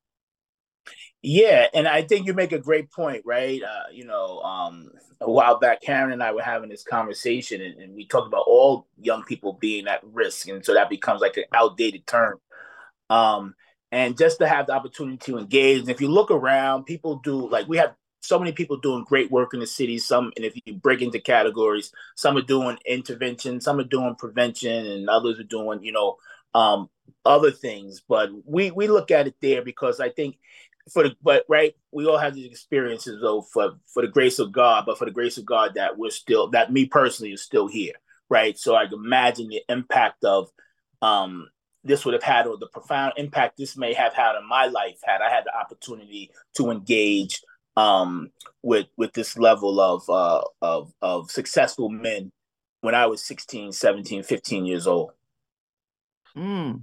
Yeah 1.21 1.67
and 1.73 1.87
i 1.87 2.01
think 2.01 2.25
you 2.25 2.33
make 2.33 2.51
a 2.51 2.59
great 2.59 2.91
point 2.91 3.23
right? 3.25 3.61
Uh, 3.61 3.91
you 3.91 4.05
know 4.05 4.39
um, 4.41 4.89
a 5.19 5.29
while 5.29 5.59
back 5.59 5.81
karen 5.81 6.11
and 6.11 6.23
i 6.23 6.31
were 6.31 6.41
having 6.41 6.69
this 6.69 6.83
conversation 6.83 7.61
and, 7.61 7.79
and 7.79 7.95
we 7.95 8.07
talked 8.07 8.27
about 8.27 8.45
all 8.47 8.87
young 8.99 9.23
people 9.23 9.53
being 9.53 9.87
at 9.87 10.03
risk 10.03 10.47
and 10.47 10.65
so 10.65 10.73
that 10.73 10.89
becomes 10.89 11.21
like 11.21 11.37
an 11.37 11.45
outdated 11.53 12.05
term. 12.07 12.39
Um, 13.09 13.55
and 13.91 14.17
just 14.17 14.39
to 14.39 14.47
have 14.47 14.67
the 14.67 14.73
opportunity 14.73 15.17
to 15.17 15.37
engage 15.37 15.81
and 15.81 15.89
if 15.89 16.01
you 16.01 16.07
look 16.07 16.31
around 16.31 16.85
people 16.85 17.17
do 17.17 17.47
like 17.49 17.67
we 17.67 17.77
have 17.77 17.93
so 18.21 18.39
many 18.39 18.51
people 18.51 18.77
doing 18.77 19.03
great 19.03 19.31
work 19.31 19.53
in 19.53 19.59
the 19.59 19.67
city. 19.67 19.97
Some, 19.97 20.31
and 20.35 20.45
if 20.45 20.53
you 20.63 20.75
break 20.75 21.01
into 21.01 21.19
categories, 21.19 21.91
some 22.15 22.37
are 22.37 22.43
doing 22.43 22.77
intervention, 22.85 23.59
some 23.59 23.79
are 23.79 23.83
doing 23.83 24.15
prevention, 24.15 24.85
and 24.85 25.09
others 25.09 25.39
are 25.39 25.43
doing, 25.43 25.83
you 25.83 25.91
know, 25.91 26.17
um, 26.53 26.89
other 27.25 27.51
things. 27.51 28.01
But 28.07 28.29
we 28.45 28.71
we 28.71 28.87
look 28.87 29.11
at 29.11 29.27
it 29.27 29.35
there 29.41 29.63
because 29.63 29.99
I 29.99 30.09
think 30.09 30.37
for 30.91 31.03
the 31.03 31.15
but 31.21 31.45
right, 31.49 31.75
we 31.91 32.05
all 32.05 32.17
have 32.17 32.35
these 32.35 32.49
experiences 32.49 33.19
though 33.21 33.41
for 33.41 33.73
for 33.87 34.01
the 34.01 34.07
grace 34.07 34.39
of 34.39 34.51
God, 34.51 34.85
but 34.85 34.97
for 34.97 35.05
the 35.05 35.11
grace 35.11 35.37
of 35.37 35.45
God 35.45 35.73
that 35.75 35.97
we're 35.97 36.11
still 36.11 36.49
that 36.51 36.71
me 36.71 36.85
personally 36.85 37.33
is 37.33 37.41
still 37.41 37.67
here, 37.67 37.93
right? 38.29 38.57
So 38.57 38.75
I 38.75 38.85
can 38.85 39.03
imagine 39.03 39.47
the 39.49 39.61
impact 39.67 40.23
of 40.23 40.49
um 41.01 41.49
this 41.83 42.05
would 42.05 42.13
have 42.13 42.23
had 42.23 42.45
or 42.45 42.57
the 42.57 42.67
profound 42.67 43.13
impact 43.17 43.57
this 43.57 43.75
may 43.75 43.93
have 43.93 44.13
had 44.13 44.35
on 44.35 44.47
my 44.47 44.67
life 44.67 44.99
had 45.03 45.21
I 45.21 45.29
had 45.29 45.45
the 45.45 45.57
opportunity 45.57 46.31
to 46.55 46.69
engage 46.69 47.41
um, 47.77 48.31
with 48.61 48.87
with 48.97 49.13
this 49.13 49.37
level 49.37 49.79
of 49.79 50.09
uh, 50.09 50.41
of 50.61 50.93
of 51.01 51.31
successful 51.31 51.89
men 51.89 52.31
when 52.81 52.95
I 52.95 53.05
was 53.05 53.23
16, 53.25 53.71
17, 53.71 54.23
15 54.23 54.65
years 54.65 54.87
old. 54.87 55.11
Mm, 56.35 56.81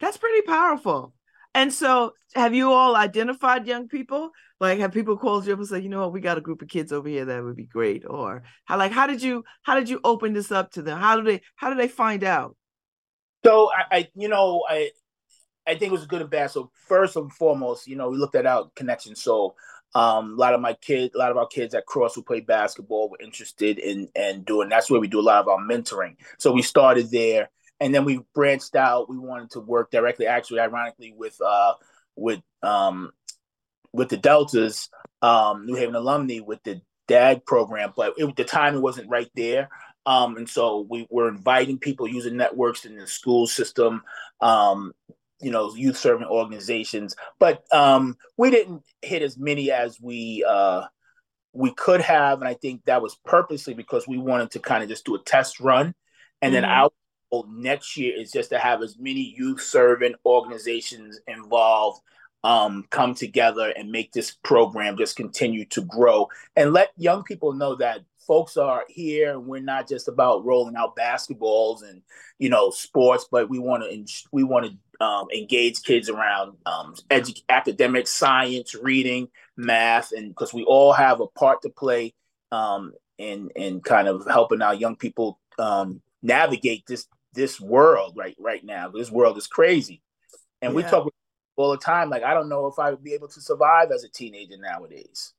that's 0.00 0.18
pretty 0.18 0.42
powerful. 0.42 1.14
And 1.54 1.72
so, 1.72 2.12
have 2.34 2.54
you 2.54 2.70
all 2.72 2.94
identified 2.94 3.66
young 3.66 3.88
people? 3.88 4.30
Like, 4.60 4.78
have 4.80 4.92
people 4.92 5.16
called 5.16 5.46
you 5.46 5.52
up 5.52 5.58
and 5.58 5.68
said, 5.68 5.82
"You 5.82 5.88
know 5.88 6.00
what? 6.00 6.12
We 6.12 6.20
got 6.20 6.38
a 6.38 6.42
group 6.42 6.62
of 6.62 6.68
kids 6.68 6.92
over 6.92 7.08
here 7.08 7.24
that 7.24 7.42
would 7.42 7.56
be 7.56 7.66
great." 7.66 8.04
Or 8.06 8.42
how, 8.64 8.76
like, 8.76 8.92
how 8.92 9.06
did 9.06 9.22
you 9.22 9.44
how 9.62 9.74
did 9.74 9.88
you 9.88 10.00
open 10.04 10.34
this 10.34 10.52
up 10.52 10.72
to 10.72 10.82
them? 10.82 10.98
How 10.98 11.16
do 11.16 11.22
they 11.22 11.40
how 11.56 11.70
do 11.70 11.76
they 11.76 11.88
find 11.88 12.22
out? 12.22 12.56
So 13.44 13.70
I, 13.72 13.96
I 13.96 14.08
you 14.14 14.28
know, 14.28 14.64
I 14.68 14.90
I 15.66 15.74
think 15.74 15.90
it 15.90 15.92
was 15.92 16.06
good 16.06 16.22
and 16.22 16.30
bad. 16.30 16.50
So 16.50 16.70
first 16.86 17.16
and 17.16 17.32
foremost, 17.32 17.86
you 17.86 17.96
know, 17.96 18.10
we 18.10 18.18
looked 18.18 18.34
at 18.34 18.46
our 18.46 18.70
connection. 18.74 19.14
So 19.14 19.54
um, 19.94 20.34
a 20.34 20.36
lot 20.36 20.54
of 20.54 20.60
my 20.60 20.74
kids, 20.74 21.14
a 21.14 21.18
lot 21.18 21.30
of 21.30 21.36
our 21.36 21.46
kids 21.46 21.74
at 21.74 21.86
Cross 21.86 22.14
who 22.14 22.22
play 22.22 22.40
basketball 22.40 23.08
were 23.08 23.20
interested 23.20 23.78
in 23.78 24.08
and 24.14 24.44
doing. 24.44 24.68
That's 24.68 24.90
where 24.90 25.00
we 25.00 25.08
do 25.08 25.20
a 25.20 25.22
lot 25.22 25.40
of 25.40 25.48
our 25.48 25.58
mentoring. 25.58 26.16
So 26.38 26.52
we 26.52 26.62
started 26.62 27.10
there, 27.10 27.50
and 27.80 27.94
then 27.94 28.04
we 28.04 28.20
branched 28.34 28.76
out. 28.76 29.08
We 29.08 29.18
wanted 29.18 29.50
to 29.52 29.60
work 29.60 29.90
directly, 29.90 30.26
actually, 30.26 30.60
ironically, 30.60 31.14
with 31.16 31.40
uh, 31.44 31.74
with 32.16 32.40
um, 32.62 33.12
with 33.92 34.10
the 34.10 34.18
Deltas, 34.18 34.90
um, 35.22 35.64
New 35.66 35.74
Haven 35.74 35.94
alumni, 35.94 36.40
with 36.40 36.62
the 36.64 36.82
DAD 37.06 37.46
program. 37.46 37.92
But 37.96 38.14
it, 38.18 38.36
the 38.36 38.44
timing 38.44 38.82
wasn't 38.82 39.08
right 39.08 39.30
there. 39.34 39.68
Um, 40.08 40.38
and 40.38 40.48
so 40.48 40.86
we 40.88 41.06
were 41.10 41.28
inviting 41.28 41.78
people 41.78 42.08
using 42.08 42.36
networks 42.36 42.86
in 42.86 42.96
the 42.96 43.06
school 43.06 43.46
system, 43.46 44.02
um, 44.40 44.92
you 45.40 45.50
know 45.50 45.74
youth 45.74 45.96
serving 45.96 46.26
organizations. 46.26 47.16
But 47.38 47.64
um 47.72 48.16
we 48.36 48.50
didn't 48.50 48.82
hit 49.02 49.22
as 49.22 49.38
many 49.38 49.70
as 49.70 50.00
we 50.00 50.44
uh 50.48 50.84
we 51.52 51.72
could 51.72 52.00
have. 52.00 52.40
And 52.40 52.48
i 52.48 52.54
think 52.54 52.84
that 52.84 53.02
was 53.02 53.16
purposely 53.24 53.74
because 53.74 54.06
we 54.06 54.18
wanted 54.18 54.50
to 54.52 54.60
kind 54.60 54.82
of 54.82 54.88
just 54.88 55.04
do 55.04 55.14
a 55.14 55.22
test 55.22 55.60
run. 55.60 55.94
And 56.40 56.54
mm-hmm. 56.54 56.62
then 56.62 56.64
our 56.64 56.90
goal 57.30 57.46
next 57.50 57.96
year 57.96 58.14
is 58.16 58.30
just 58.30 58.50
to 58.50 58.58
have 58.58 58.82
as 58.82 58.96
many 58.98 59.34
youth 59.36 59.60
serving 59.60 60.14
organizations 60.24 61.20
involved 61.26 62.00
um, 62.44 62.84
come 62.90 63.14
together 63.14 63.72
and 63.76 63.90
make 63.90 64.12
this 64.12 64.36
program 64.42 64.96
just 64.96 65.16
continue 65.16 65.64
to 65.66 65.82
grow. 65.82 66.28
And 66.56 66.72
let 66.72 66.90
young 66.96 67.24
people 67.24 67.52
know 67.52 67.74
that 67.76 68.02
folks 68.28 68.56
are 68.56 68.84
here 68.88 69.32
and 69.32 69.46
we're 69.46 69.60
not 69.60 69.88
just 69.88 70.06
about 70.06 70.44
rolling 70.44 70.76
out 70.76 70.94
basketballs 70.94 71.82
and 71.82 72.02
you 72.38 72.50
know 72.50 72.68
sports 72.68 73.26
but 73.32 73.48
we 73.48 73.58
want 73.58 73.82
to 73.82 74.26
we 74.30 74.44
want 74.44 74.66
to 74.66 74.72
um, 75.00 75.28
engage 75.34 75.82
kids 75.82 76.08
around 76.08 76.56
um, 76.66 76.94
edu- 77.10 77.42
academic 77.48 78.06
science, 78.06 78.74
reading, 78.74 79.28
math, 79.56 80.12
and 80.12 80.28
because 80.28 80.52
we 80.52 80.64
all 80.64 80.92
have 80.92 81.20
a 81.20 81.26
part 81.26 81.62
to 81.62 81.70
play 81.70 82.14
um, 82.52 82.92
in 83.18 83.50
in 83.54 83.80
kind 83.80 84.08
of 84.08 84.26
helping 84.26 84.62
our 84.62 84.74
young 84.74 84.96
people 84.96 85.38
um, 85.58 86.00
navigate 86.22 86.84
this 86.86 87.06
this 87.34 87.60
world 87.60 88.14
right 88.16 88.36
right 88.38 88.64
now. 88.64 88.88
This 88.88 89.10
world 89.10 89.38
is 89.38 89.46
crazy, 89.46 90.02
and 90.62 90.72
yeah. 90.72 90.76
we 90.76 90.82
talk 90.82 91.12
all 91.56 91.70
the 91.70 91.76
time. 91.76 92.10
Like 92.10 92.22
I 92.22 92.34
don't 92.34 92.48
know 92.48 92.66
if 92.66 92.78
I 92.78 92.90
would 92.90 93.04
be 93.04 93.14
able 93.14 93.28
to 93.28 93.40
survive 93.40 93.90
as 93.90 94.04
a 94.04 94.08
teenager 94.08 94.56
nowadays. 94.58 95.32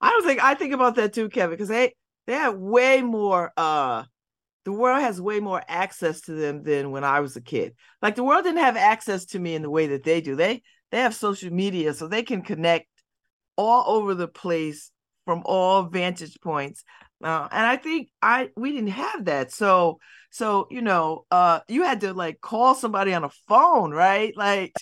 I 0.00 0.10
don't 0.10 0.24
think 0.24 0.42
I 0.42 0.54
think 0.54 0.74
about 0.74 0.96
that 0.96 1.12
too, 1.12 1.28
Kevin, 1.28 1.50
because 1.50 1.68
they 1.68 1.94
they 2.26 2.34
have 2.34 2.56
way 2.56 3.02
more 3.02 3.52
uh 3.56 4.04
the 4.66 4.72
world 4.72 5.00
has 5.00 5.20
way 5.22 5.38
more 5.38 5.62
access 5.68 6.22
to 6.22 6.32
them 6.32 6.64
than 6.64 6.90
when 6.90 7.04
I 7.04 7.20
was 7.20 7.36
a 7.36 7.40
kid. 7.40 7.76
Like 8.02 8.16
the 8.16 8.24
world 8.24 8.42
didn't 8.42 8.64
have 8.64 8.76
access 8.76 9.24
to 9.26 9.38
me 9.38 9.54
in 9.54 9.62
the 9.62 9.70
way 9.70 9.86
that 9.86 10.02
they 10.02 10.20
do. 10.20 10.34
They 10.34 10.60
they 10.90 10.98
have 10.98 11.14
social 11.14 11.52
media, 11.52 11.94
so 11.94 12.08
they 12.08 12.24
can 12.24 12.42
connect 12.42 12.88
all 13.54 13.96
over 13.96 14.12
the 14.12 14.26
place 14.26 14.90
from 15.24 15.42
all 15.44 15.84
vantage 15.84 16.40
points. 16.40 16.82
Uh, 17.22 17.48
and 17.50 17.66
I 17.66 17.76
think 17.76 18.10
I 18.20 18.50
we 18.56 18.72
didn't 18.72 18.90
have 18.90 19.24
that. 19.26 19.52
So 19.52 19.98
so 20.30 20.66
you 20.70 20.82
know, 20.82 21.24
uh, 21.30 21.60
you 21.68 21.82
had 21.82 22.00
to 22.02 22.12
like 22.12 22.40
call 22.40 22.74
somebody 22.74 23.14
on 23.14 23.24
a 23.24 23.30
phone, 23.48 23.92
right? 23.92 24.36
Like 24.36 24.74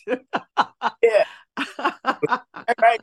yeah, 1.03 1.25
right 2.81 3.01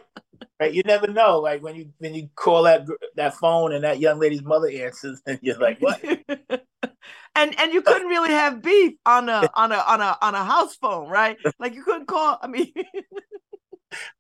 right? 0.62 0.74
You 0.74 0.84
never 0.84 1.08
know. 1.08 1.40
Like 1.40 1.62
when 1.62 1.76
you 1.76 1.90
when 1.98 2.14
you 2.14 2.30
call 2.36 2.64
that 2.64 2.86
that 3.16 3.36
phone 3.36 3.74
and 3.74 3.84
that 3.84 4.00
young 4.00 4.20
lady's 4.20 4.44
mother 4.44 4.70
answers, 4.70 5.22
and 5.28 5.40
you're 5.42 5.58
like, 5.58 5.80
what? 5.80 6.02
and 7.36 7.60
and 7.60 7.74
you 7.74 7.82
couldn't 7.82 8.08
really 8.08 8.32
have 8.32 8.62
beef 8.62 8.94
on 9.06 9.28
a 9.28 9.50
on 9.56 9.72
a 9.72 9.78
on 9.78 10.02
a 10.02 10.18
on 10.22 10.36
a 10.36 10.44
house 10.44 10.76
phone, 10.76 11.10
right? 11.10 11.38
Like 11.60 11.74
you 11.74 11.84
couldn't 11.84 12.08
call. 12.08 12.38
I 12.42 12.48
mean, 12.48 12.72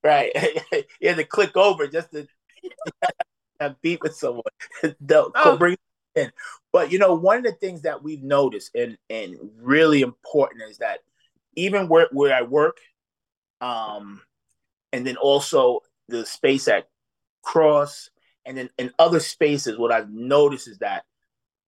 right? 0.04 0.32
you 1.00 1.10
had 1.10 1.18
to 1.18 1.24
click 1.24 1.56
over 1.56 1.88
just 1.88 2.12
to 2.12 2.28
have 3.62 3.82
beef 3.82 4.00
with 4.02 4.16
someone. 4.16 4.44
Don't 5.06 5.34
oh. 5.36 5.58
bring 5.58 5.78
in. 6.16 6.32
But 6.74 6.92
you 6.92 7.00
know, 7.00 7.14
one 7.14 7.38
of 7.38 7.44
the 7.44 7.54
things 7.54 7.84
that 7.84 8.04
we've 8.04 8.24
noticed 8.24 8.76
and 8.76 8.98
and 9.10 9.38
really 9.62 10.02
important 10.02 10.64
is 10.70 10.80
that 10.80 11.00
even 11.56 11.88
where 11.88 12.08
where 12.12 12.34
I 12.34 12.42
work, 12.42 12.78
um, 13.62 14.22
and 14.92 15.06
then 15.06 15.18
also 15.18 15.82
the 16.08 16.26
space 16.26 16.68
at 16.68 16.90
Cross 17.44 18.10
and 18.46 18.58
then 18.58 18.70
in 18.78 18.92
other 18.98 19.20
spaces, 19.20 19.78
what 19.78 19.92
I've 19.92 20.10
noticed 20.10 20.68
is 20.68 20.80
that 20.80 21.06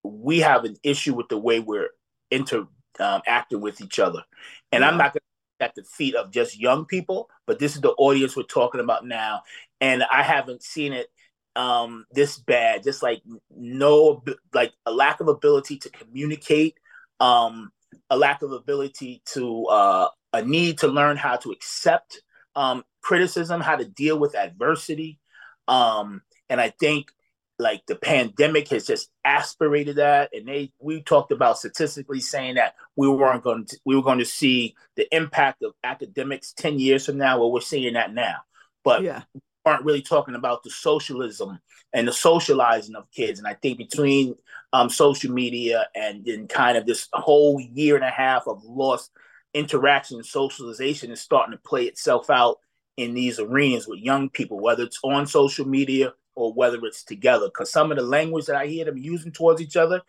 we 0.04 0.40
have 0.40 0.66
an 0.66 0.76
issue 0.84 1.14
with 1.14 1.30
the 1.30 1.38
way 1.38 1.60
we're 1.60 1.90
interacting 2.32 3.58
um, 3.58 3.62
with 3.62 3.82
each 3.82 4.00
other. 4.00 4.24
And 4.72 4.82
yeah. 4.82 4.90
I'm 4.90 4.98
not 4.98 5.14
going 5.14 5.22
to 5.22 5.34
at 5.64 5.76
the 5.76 5.84
feet 5.84 6.16
of 6.16 6.30
just 6.30 6.60
young 6.60 6.84
people, 6.84 7.30
but 7.46 7.58
this 7.58 7.76
is 7.76 7.82
the 7.82 7.92
audience 7.92 8.36
we're 8.36 8.44
talking 8.44 8.82
about 8.82 9.06
now. 9.06 9.44
And 9.80 10.04
I 10.12 10.22
haven't 10.22 10.62
seen 10.62 10.92
it 10.92 11.08
um, 11.56 12.06
this 12.12 12.38
bad, 12.38 12.84
just 12.84 13.04
like 13.04 13.22
no, 13.56 14.24
like 14.54 14.74
a 14.86 14.92
lack 14.92 15.20
of 15.20 15.28
ability 15.28 15.78
to 15.78 15.90
communicate, 15.90 16.76
um, 17.20 17.72
a 18.10 18.18
lack 18.18 18.42
of 18.42 18.52
ability 18.52 19.22
to, 19.34 19.66
uh, 19.68 20.08
a 20.34 20.42
need 20.42 20.80
to 20.80 20.88
learn 20.88 21.16
how 21.16 21.36
to 21.38 21.52
accept 21.52 22.22
um, 22.56 22.84
criticism, 23.02 23.62
how 23.62 23.76
to 23.76 23.86
deal 23.86 24.18
with 24.18 24.36
adversity. 24.36 25.20
Um, 25.68 26.22
and 26.50 26.60
I 26.60 26.70
think 26.80 27.12
like 27.60 27.86
the 27.88 27.96
pandemic 27.96 28.70
has 28.70 28.86
just 28.86 29.10
aspirated 29.24 29.98
that. 29.98 30.30
And 30.34 30.48
they 30.48 30.72
we 30.80 31.02
talked 31.02 31.32
about 31.32 31.58
statistically 31.58 32.20
saying 32.20 32.56
that 32.56 32.76
we 32.96 33.08
weren't 33.08 33.44
going 33.44 33.66
to 33.66 33.80
we 33.86 33.96
were 33.96 34.02
going 34.02 34.20
to 34.20 34.26
see 34.26 34.76
the 34.96 35.08
impact 35.16 35.64
of 35.64 35.74
academics 35.84 36.54
10 36.54 36.80
years 36.80 37.06
from 37.06 37.18
now. 37.18 37.40
Well, 37.40 37.52
we're 37.52 37.62
seeing 37.62 37.94
that 37.94 38.14
now. 38.14 38.38
But 38.84 39.04
yeah. 39.04 39.24
Aren't 39.66 39.86
really 39.86 40.02
talking 40.02 40.36
about 40.36 40.64
the 40.64 40.70
socialism 40.70 41.60
and 41.94 42.08
the 42.08 42.14
socializing 42.14 42.96
of 42.96 43.10
kids. 43.12 43.40
And 43.40 43.48
I 43.48 43.54
think 43.54 43.78
between 43.78 44.36
um, 44.74 44.90
social 44.90 45.32
media 45.32 45.88
and 45.96 46.26
then 46.26 46.48
kind 46.48 46.78
of 46.78 46.86
this 46.86 47.08
whole 47.14 47.60
year 47.60 47.96
and 47.96 48.04
a 48.04 48.10
half 48.10 48.48
of 48.48 48.64
lost 48.64 49.12
interaction 49.54 50.18
and 50.18 50.26
socialization 50.26 51.12
is 51.12 51.22
starting 51.22 51.54
to 51.54 51.62
play 51.64 51.84
itself 51.84 52.30
out 52.30 52.58
in 52.98 53.14
these 53.14 53.40
arenas 53.40 53.88
with 53.88 54.00
young 54.00 54.30
people, 54.30 54.60
whether 54.60 54.84
it's 54.84 55.00
on 55.04 55.26
social 55.28 55.66
media 55.66 56.14
or 56.36 56.54
whether 56.54 56.80
it's 56.84 57.04
together. 57.04 57.48
Because 57.48 57.72
some 57.72 57.92
of 57.92 57.98
the 57.98 58.04
language 58.04 58.46
that 58.48 58.56
I 58.56 58.68
hear 58.68 58.86
them 58.86 58.98
using 58.98 59.32
towards 59.32 59.62
each 59.62 59.78
other 59.78 60.02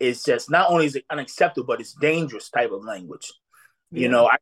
is 0.00 0.22
just 0.22 0.50
not 0.50 0.70
only 0.70 0.86
is 0.86 0.96
it 0.96 1.04
unacceptable, 1.10 1.66
but 1.66 1.80
it's 1.80 1.94
dangerous 1.94 2.48
type 2.48 2.70
of 2.70 2.84
language. 2.84 3.32
Yeah. 3.90 4.02
You 4.02 4.08
know, 4.08 4.28
I, 4.28 4.36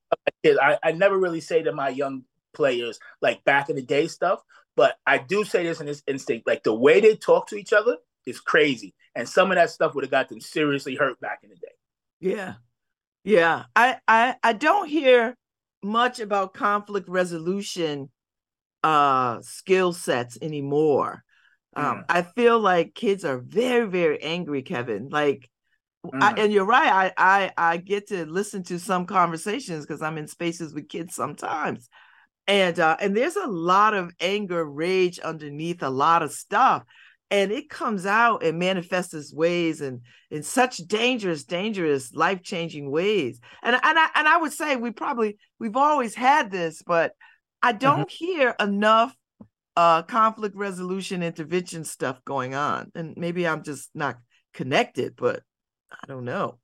I 0.44 0.78
I 0.82 0.92
never 0.92 1.18
really 1.18 1.40
say 1.40 1.62
to 1.62 1.72
my 1.72 1.88
young 1.88 2.24
players 2.52 2.98
like 3.20 3.44
back 3.44 3.68
in 3.68 3.76
the 3.76 3.82
day 3.82 4.06
stuff, 4.06 4.40
but 4.76 4.96
I 5.06 5.18
do 5.18 5.44
say 5.44 5.64
this 5.64 5.80
in 5.80 5.86
this 5.86 6.02
instinct, 6.06 6.46
like 6.46 6.62
the 6.62 6.74
way 6.74 7.00
they 7.00 7.16
talk 7.16 7.48
to 7.48 7.56
each 7.56 7.72
other 7.72 7.96
is 8.26 8.40
crazy, 8.40 8.94
and 9.14 9.28
some 9.28 9.50
of 9.50 9.56
that 9.56 9.70
stuff 9.70 9.94
would 9.94 10.04
have 10.04 10.10
got 10.10 10.28
them 10.28 10.40
seriously 10.40 10.94
hurt 10.94 11.20
back 11.20 11.40
in 11.42 11.50
the 11.50 11.56
day. 11.56 11.72
Yeah, 12.20 12.54
yeah. 13.24 13.64
I 13.74 13.98
I 14.06 14.36
I 14.42 14.52
don't 14.52 14.88
hear 14.88 15.34
much 15.82 16.20
about 16.20 16.54
conflict 16.54 17.08
resolution 17.08 18.10
uh 18.82 19.40
skill 19.42 19.92
sets 19.92 20.38
anymore. 20.40 21.24
Um, 21.76 21.98
mm. 21.98 22.04
I 22.08 22.22
feel 22.22 22.58
like 22.58 22.94
kids 22.94 23.24
are 23.24 23.38
very, 23.38 23.86
very 23.88 24.22
angry, 24.22 24.62
Kevin. 24.62 25.08
Like, 25.08 25.48
mm. 26.04 26.20
I, 26.20 26.32
and 26.32 26.52
you're 26.52 26.64
right. 26.64 27.12
I, 27.16 27.52
I, 27.56 27.72
I 27.72 27.76
get 27.76 28.08
to 28.08 28.26
listen 28.26 28.62
to 28.64 28.78
some 28.78 29.06
conversations 29.06 29.86
because 29.86 30.02
I'm 30.02 30.18
in 30.18 30.26
spaces 30.26 30.74
with 30.74 30.88
kids 30.88 31.14
sometimes, 31.14 31.88
and 32.50 32.80
uh, 32.80 32.96
and 33.00 33.16
there's 33.16 33.36
a 33.36 33.46
lot 33.46 33.94
of 33.94 34.12
anger, 34.20 34.64
rage 34.64 35.20
underneath 35.20 35.82
a 35.82 35.88
lot 35.88 36.22
of 36.22 36.32
stuff, 36.32 36.84
and 37.30 37.52
it 37.52 37.70
comes 37.70 38.06
out 38.06 38.42
and 38.42 38.58
manifests 38.58 39.14
its 39.14 39.32
ways 39.32 39.80
and 39.80 40.00
in 40.30 40.42
such 40.42 40.78
dangerous 40.78 41.44
dangerous 41.44 42.12
life-changing 42.12 42.90
ways 42.90 43.40
and 43.62 43.74
and 43.74 43.98
I, 43.98 44.08
and 44.16 44.28
I 44.28 44.38
would 44.38 44.52
say 44.52 44.76
we 44.76 44.90
probably 44.90 45.38
we've 45.58 45.76
always 45.76 46.14
had 46.14 46.50
this 46.50 46.82
but 46.84 47.12
i 47.62 47.70
mm-hmm. 47.70 47.78
don't 47.78 48.08
mm-hmm. 48.08 48.24
hear 48.24 48.54
enough 48.58 49.14
uh 49.76 50.02
conflict 50.02 50.56
resolution 50.56 51.22
intervention 51.22 51.84
stuff 51.84 52.18
going 52.24 52.54
on 52.54 52.90
and 52.94 53.14
maybe 53.16 53.46
i'm 53.46 53.62
just 53.62 53.90
not 53.94 54.16
connected 54.52 55.14
but 55.16 55.42
i 55.92 56.06
don't 56.06 56.24
know 56.24 56.58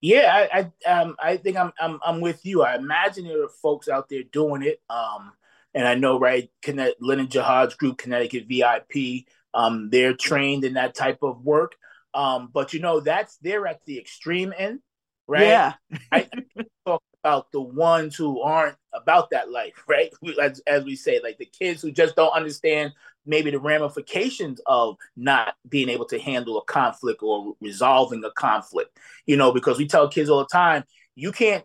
Yeah, 0.00 0.46
I, 0.52 0.70
I 0.86 0.90
um 0.90 1.16
I 1.18 1.36
think 1.36 1.56
I'm 1.56 1.72
I'm 1.80 1.98
I'm 2.04 2.20
with 2.20 2.44
you. 2.46 2.62
I 2.62 2.76
imagine 2.76 3.26
there 3.26 3.44
are 3.44 3.48
folks 3.48 3.88
out 3.88 4.08
there 4.08 4.22
doing 4.22 4.62
it. 4.62 4.80
Um, 4.88 5.32
and 5.74 5.86
I 5.86 5.94
know 5.94 6.18
right, 6.18 6.50
Connect 6.62 6.96
Leonard 7.00 7.30
Jahad's 7.30 7.74
group, 7.74 7.98
Connecticut 7.98 8.46
VIP. 8.48 9.26
Um, 9.54 9.90
they're 9.90 10.14
trained 10.14 10.64
in 10.64 10.74
that 10.74 10.94
type 10.94 11.18
of 11.22 11.42
work. 11.44 11.74
Um, 12.14 12.50
but 12.52 12.72
you 12.72 12.80
know 12.80 13.00
that's 13.00 13.36
they're 13.38 13.66
at 13.66 13.84
the 13.86 13.98
extreme 13.98 14.54
end, 14.56 14.80
right? 15.26 15.46
Yeah. 15.46 15.74
I, 16.12 16.28
I 16.56 16.64
talk 16.86 17.02
about 17.22 17.52
the 17.52 17.60
ones 17.60 18.16
who 18.16 18.40
aren't 18.40 18.76
about 18.92 19.30
that 19.30 19.50
life, 19.50 19.84
right? 19.88 20.10
As, 20.40 20.60
as 20.66 20.84
we 20.84 20.96
say, 20.96 21.20
like 21.22 21.38
the 21.38 21.46
kids 21.46 21.82
who 21.82 21.90
just 21.90 22.16
don't 22.16 22.32
understand 22.32 22.92
maybe 23.28 23.50
the 23.50 23.60
ramifications 23.60 24.60
of 24.66 24.96
not 25.16 25.54
being 25.68 25.88
able 25.88 26.06
to 26.06 26.18
handle 26.18 26.58
a 26.58 26.64
conflict 26.64 27.22
or 27.22 27.54
resolving 27.60 28.24
a 28.24 28.30
conflict. 28.32 28.98
You 29.26 29.36
know, 29.36 29.52
because 29.52 29.78
we 29.78 29.86
tell 29.86 30.08
kids 30.08 30.30
all 30.30 30.40
the 30.40 30.46
time, 30.46 30.84
you 31.14 31.30
can't 31.30 31.64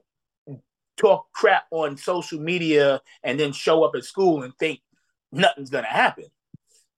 talk 0.98 1.32
crap 1.34 1.64
on 1.72 1.98
social 1.98 2.40
media 2.40 3.02
and 3.24 3.40
then 3.40 3.52
show 3.52 3.84
up 3.84 3.96
at 3.96 4.04
school 4.04 4.44
and 4.44 4.54
think 4.60 4.82
nothing's 5.32 5.70
gonna 5.70 5.88
happen. 5.88 6.26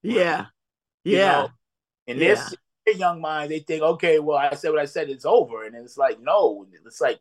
Yeah. 0.02 0.48
Yeah. 1.04 1.32
know? 1.32 1.50
And 2.08 2.20
yeah. 2.20 2.28
this 2.30 2.56
young 2.98 3.22
mind, 3.22 3.52
they 3.52 3.60
think, 3.60 3.82
okay, 3.82 4.20
well, 4.20 4.38
I 4.38 4.56
said 4.56 4.72
what 4.72 4.82
I 4.82 4.86
said, 4.86 5.10
it's 5.10 5.26
over. 5.26 5.64
And 5.64 5.76
it's 5.76 5.98
like, 5.98 6.20
no, 6.20 6.66
it's 6.86 7.02
like 7.02 7.20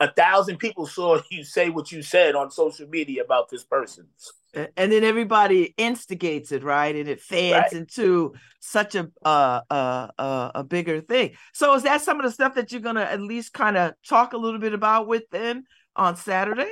a 0.00 0.12
thousand 0.12 0.58
people 0.58 0.86
saw 0.86 1.20
you 1.30 1.44
say 1.44 1.70
what 1.70 1.92
you 1.92 2.02
said 2.02 2.34
on 2.34 2.50
social 2.50 2.88
media 2.88 3.22
about 3.22 3.48
this 3.48 3.64
person. 3.64 4.06
And 4.54 4.92
then 4.92 5.02
everybody 5.02 5.74
instigates 5.78 6.52
it, 6.52 6.62
right? 6.62 6.94
And 6.94 7.08
it 7.08 7.20
fans 7.20 7.52
right. 7.52 7.72
into 7.72 8.34
such 8.60 8.94
a 8.94 9.10
uh, 9.24 9.60
uh, 9.70 10.08
uh, 10.18 10.50
a 10.54 10.64
bigger 10.64 11.00
thing. 11.00 11.36
So 11.54 11.74
is 11.74 11.84
that 11.84 12.02
some 12.02 12.20
of 12.20 12.24
the 12.24 12.30
stuff 12.30 12.54
that 12.56 12.70
you're 12.70 12.82
gonna 12.82 13.02
at 13.02 13.20
least 13.20 13.54
kind 13.54 13.76
of 13.76 13.94
talk 14.06 14.34
a 14.34 14.36
little 14.36 14.60
bit 14.60 14.74
about 14.74 15.08
with 15.08 15.28
them 15.30 15.64
on 15.96 16.16
Saturday? 16.16 16.70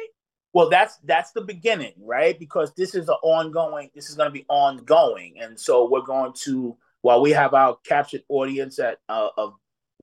Well, 0.52 0.68
that's 0.68 0.98
that's 1.04 1.30
the 1.32 1.42
beginning, 1.42 1.94
right? 1.98 2.38
Because 2.38 2.74
this 2.74 2.94
is 2.94 3.08
an 3.08 3.16
ongoing. 3.22 3.90
This 3.94 4.10
is 4.10 4.16
going 4.16 4.28
to 4.28 4.32
be 4.32 4.46
ongoing, 4.48 5.36
and 5.40 5.58
so 5.58 5.88
we're 5.88 6.00
going 6.00 6.32
to 6.42 6.76
while 7.02 7.20
we 7.22 7.30
have 7.30 7.54
our 7.54 7.76
captured 7.84 8.22
audience 8.28 8.78
at 8.78 8.98
uh, 9.08 9.28
of 9.36 9.54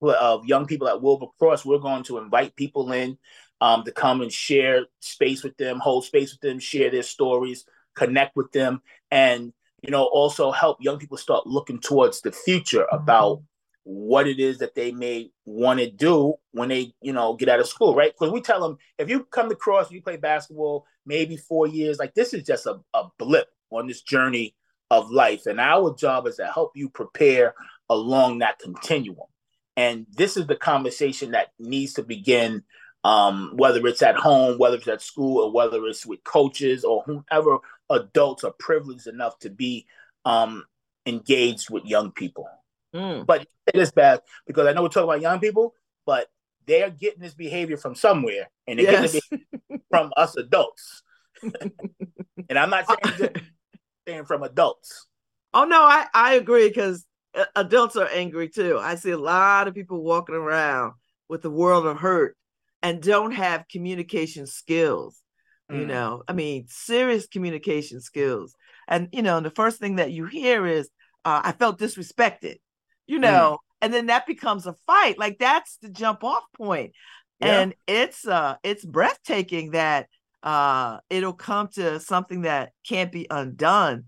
of 0.02 0.46
young 0.46 0.66
people 0.66 0.88
at 0.88 1.02
Wilbur 1.02 1.28
Cross, 1.40 1.66
we're 1.66 1.80
going 1.80 2.04
to 2.04 2.18
invite 2.18 2.56
people 2.56 2.92
in 2.92 3.18
um, 3.62 3.84
to 3.84 3.92
come 3.92 4.22
and 4.22 4.32
share 4.32 4.86
space 5.00 5.44
with 5.44 5.58
them, 5.58 5.80
hold 5.80 6.06
space 6.06 6.32
with 6.34 6.42
them, 6.42 6.60
share 6.60 6.90
their 6.90 7.04
stories, 7.04 7.66
connect 7.96 8.36
with 8.36 8.52
them, 8.52 8.82
and 9.12 9.54
you 9.82 9.92
know 9.92 10.06
also 10.06 10.52
help 10.52 10.78
young 10.82 10.98
people 10.98 11.18
start 11.18 11.48
looking 11.48 11.80
towards 11.80 12.22
the 12.22 12.32
future 12.32 12.86
about 12.92 13.42
what 13.84 14.28
it 14.28 14.40
is 14.40 14.58
that 14.58 14.76
they 14.76 14.92
may 14.92 15.32
want 15.46 15.80
to 15.80 15.90
do 15.90 16.34
when 16.52 16.68
they 16.70 16.94
you 17.02 17.14
know 17.14 17.36
get 17.36 17.50
out 17.50 17.60
of 17.60 17.68
school 17.68 17.96
right? 17.96 18.12
Because 18.14 18.34
we 18.34 18.42
tell 18.42 18.62
them 18.62 18.78
if 18.98 19.10
you 19.10 19.24
come 19.26 19.50
to 19.50 19.56
cross 19.56 19.92
you 19.92 20.02
play 20.02 20.18
basketball 20.18 20.86
maybe 21.06 21.38
four 21.38 21.68
years 21.68 21.98
like 22.00 22.14
this 22.14 22.34
is 22.34 22.44
just 22.44 22.66
a, 22.66 22.80
a 22.94 23.04
blip 23.18 23.48
on 23.70 23.88
this 23.88 24.02
journey 24.02 24.56
of 24.90 25.12
life 25.12 25.46
and 25.46 25.60
our 25.60 25.96
job 25.96 26.28
is 26.28 26.38
to 26.38 26.46
help 26.46 26.72
you 26.76 26.90
prepare 26.90 27.54
along 27.90 28.40
that 28.40 28.60
continuum. 28.60 29.28
And 29.76 30.08
this 30.12 30.38
is 30.38 30.48
the 30.48 30.56
conversation 30.56 31.32
that 31.32 31.50
needs 31.60 31.94
to 31.94 32.04
begin, 32.04 32.64
um, 33.08 33.54
whether 33.56 33.88
it's 33.88 34.02
at 34.02 34.18
home, 34.18 34.58
whether 34.58 34.76
it's 34.76 34.88
at 34.90 35.02
school, 35.02 35.42
or 35.42 35.50
whether 35.50 35.86
it's 35.86 36.06
with 36.06 36.22
coaches 36.26 36.84
or 36.84 37.04
whoever 37.04 37.60
adults 37.90 38.44
are 38.44 38.54
privileged 38.60 39.08
enough 39.08 39.40
to 39.40 39.50
be 39.50 39.86
um, 40.26 40.66
engaged 41.06 41.70
with 41.70 41.86
young 41.86 42.12
people. 42.12 42.50
Mm. 42.94 43.26
But 43.26 43.48
it 43.74 43.80
is 43.80 43.94
bad 43.94 44.24
because 44.46 44.68
I 44.68 44.74
know 44.74 44.82
we're 44.82 44.90
talking 44.90 45.06
about 45.10 45.22
young 45.22 45.40
people, 45.40 45.74
but 46.06 46.28
they're 46.66 46.90
getting 46.90 47.22
this 47.22 47.34
behavior 47.34 47.78
from 47.78 47.96
somewhere, 47.96 48.50
and 48.68 48.78
they're 48.78 48.92
yes. 48.92 49.14
getting 49.14 49.46
it 49.70 49.82
from 49.90 50.12
us 50.18 50.36
adults. 50.36 51.02
and 51.42 52.60
I'm 52.60 52.70
not 52.70 52.88
saying 52.88 53.18
just 53.18 53.46
saying 54.06 54.26
from 54.26 54.44
adults. 54.44 55.08
Oh 55.54 55.64
no, 55.64 55.82
I 55.82 56.08
I 56.14 56.34
agree 56.34 56.68
because 56.68 57.06
adults 57.56 57.96
are 57.96 58.10
angry 58.10 58.50
too. 58.50 58.78
I 58.78 58.96
see 58.96 59.12
a 59.12 59.18
lot 59.18 59.70
of 59.70 59.76
people 59.76 60.04
walking 60.04 60.36
around 60.36 60.96
with 61.30 61.42
the 61.42 61.50
world 61.50 61.86
of 61.86 62.00
hurt 62.00 62.36
and 62.88 63.02
don't 63.02 63.32
have 63.32 63.68
communication 63.70 64.48
skills. 64.48 65.22
Mm. 65.70 65.80
You 65.80 65.86
know, 65.88 66.24
I 66.26 66.32
mean, 66.32 66.68
serious 66.70 67.28
communication 67.28 68.00
skills. 68.00 68.56
And 68.88 69.10
you 69.12 69.22
know, 69.22 69.42
the 69.42 69.50
first 69.50 69.80
thing 69.80 69.98
that 69.98 70.12
you 70.12 70.26
hear 70.26 70.66
is, 70.66 70.90
uh, 71.26 71.42
"I 71.44 71.52
felt 71.52 71.80
disrespected," 71.80 72.60
you 73.06 73.18
mm. 73.18 73.24
know, 73.24 73.58
mm. 73.60 73.76
and 73.82 73.94
then 73.94 74.06
that 74.06 74.26
becomes 74.26 74.66
a 74.66 74.76
fight. 74.86 75.20
Like 75.20 75.38
that's 75.38 75.78
the 75.82 75.90
jump 75.90 76.24
off 76.24 76.44
point. 76.56 76.94
Yeah. 77.42 77.60
and 77.60 77.76
it's 77.88 78.26
uh, 78.26 78.56
it's 78.64 78.86
breathtaking 78.86 79.72
that 79.72 80.08
uh, 80.42 81.00
it'll 81.10 81.34
come 81.34 81.68
to 81.74 82.00
something 82.00 82.44
that 82.44 82.72
can't 82.88 83.12
be 83.12 83.28
undone 83.30 84.06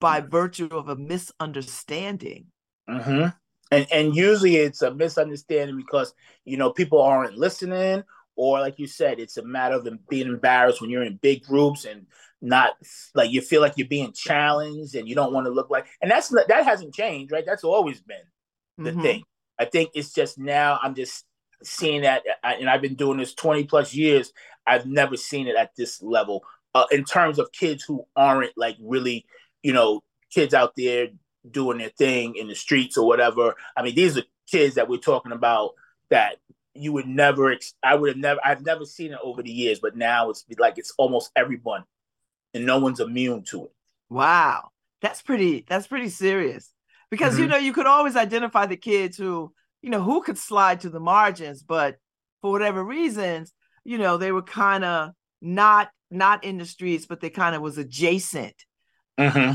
by 0.00 0.20
mm. 0.20 0.30
virtue 0.30 0.68
of 0.70 0.88
a 0.88 0.96
misunderstanding. 0.96 2.46
Mm-hmm. 2.88 3.26
And 3.72 3.86
and 3.90 4.14
usually 4.14 4.56
it's 4.56 4.82
a 4.82 4.94
misunderstanding 4.94 5.76
because 5.76 6.14
you 6.44 6.58
know 6.58 6.70
people 6.70 7.00
aren't 7.00 7.38
listening, 7.38 8.04
or 8.36 8.60
like 8.60 8.78
you 8.78 8.86
said, 8.86 9.18
it's 9.18 9.38
a 9.38 9.44
matter 9.44 9.74
of 9.74 9.84
them 9.84 10.00
being 10.10 10.26
embarrassed 10.26 10.80
when 10.80 10.90
you're 10.90 11.02
in 11.02 11.16
big 11.16 11.42
groups 11.42 11.86
and 11.86 12.06
not 12.42 12.72
like 13.14 13.30
you 13.30 13.40
feel 13.40 13.62
like 13.62 13.74
you're 13.76 13.88
being 13.88 14.12
challenged 14.12 14.94
and 14.94 15.08
you 15.08 15.14
don't 15.14 15.32
want 15.32 15.46
to 15.46 15.52
look 15.52 15.70
like. 15.70 15.86
And 16.02 16.10
that's 16.10 16.28
that 16.28 16.64
hasn't 16.64 16.94
changed, 16.94 17.32
right? 17.32 17.46
That's 17.46 17.64
always 17.64 18.00
been 18.02 18.18
the 18.76 18.90
mm-hmm. 18.90 19.02
thing. 19.02 19.22
I 19.58 19.64
think 19.64 19.90
it's 19.94 20.12
just 20.12 20.38
now 20.38 20.78
I'm 20.82 20.94
just 20.94 21.24
seeing 21.62 22.02
that, 22.02 22.24
and 22.42 22.68
I've 22.68 22.82
been 22.82 22.96
doing 22.96 23.16
this 23.16 23.34
20 23.34 23.64
plus 23.64 23.94
years. 23.94 24.32
I've 24.66 24.86
never 24.86 25.16
seen 25.16 25.46
it 25.46 25.56
at 25.56 25.70
this 25.76 26.02
level 26.02 26.44
uh, 26.74 26.84
in 26.90 27.04
terms 27.04 27.38
of 27.38 27.52
kids 27.52 27.84
who 27.84 28.04
aren't 28.16 28.52
like 28.56 28.76
really, 28.80 29.24
you 29.62 29.72
know, 29.72 30.02
kids 30.30 30.52
out 30.54 30.74
there 30.76 31.08
doing 31.48 31.78
their 31.78 31.90
thing 31.90 32.36
in 32.36 32.48
the 32.48 32.54
streets 32.54 32.96
or 32.96 33.06
whatever. 33.06 33.54
I 33.76 33.82
mean, 33.82 33.94
these 33.94 34.16
are 34.16 34.22
kids 34.50 34.76
that 34.76 34.88
we're 34.88 34.98
talking 34.98 35.32
about 35.32 35.72
that 36.10 36.36
you 36.74 36.92
would 36.92 37.06
never. 37.06 37.56
I 37.82 37.94
would 37.94 38.10
have 38.10 38.16
never. 38.16 38.40
I've 38.44 38.64
never 38.64 38.84
seen 38.84 39.12
it 39.12 39.18
over 39.22 39.42
the 39.42 39.50
years, 39.50 39.80
but 39.80 39.96
now 39.96 40.30
it's 40.30 40.44
like 40.58 40.78
it's 40.78 40.94
almost 40.96 41.30
everyone, 41.36 41.84
and 42.54 42.64
no 42.64 42.78
one's 42.78 43.00
immune 43.00 43.44
to 43.50 43.64
it. 43.64 43.72
Wow, 44.08 44.70
that's 45.00 45.22
pretty. 45.22 45.64
That's 45.68 45.86
pretty 45.86 46.08
serious. 46.08 46.72
Because 47.10 47.34
mm-hmm. 47.34 47.42
you 47.42 47.48
know 47.48 47.56
you 47.58 47.72
could 47.72 47.86
always 47.86 48.16
identify 48.16 48.66
the 48.66 48.76
kids 48.76 49.16
who 49.16 49.52
you 49.82 49.90
know 49.90 50.02
who 50.02 50.22
could 50.22 50.38
slide 50.38 50.80
to 50.80 50.90
the 50.90 51.00
margins, 51.00 51.62
but 51.62 51.96
for 52.40 52.50
whatever 52.50 52.82
reasons, 52.82 53.52
you 53.84 53.98
know 53.98 54.16
they 54.16 54.32
were 54.32 54.42
kind 54.42 54.84
of 54.84 55.10
not 55.40 55.90
not 56.10 56.44
in 56.44 56.58
the 56.58 56.66
streets, 56.66 57.06
but 57.06 57.20
they 57.20 57.30
kind 57.30 57.54
of 57.54 57.62
was 57.62 57.78
adjacent. 57.78 58.54
Mm-hmm. 59.18 59.54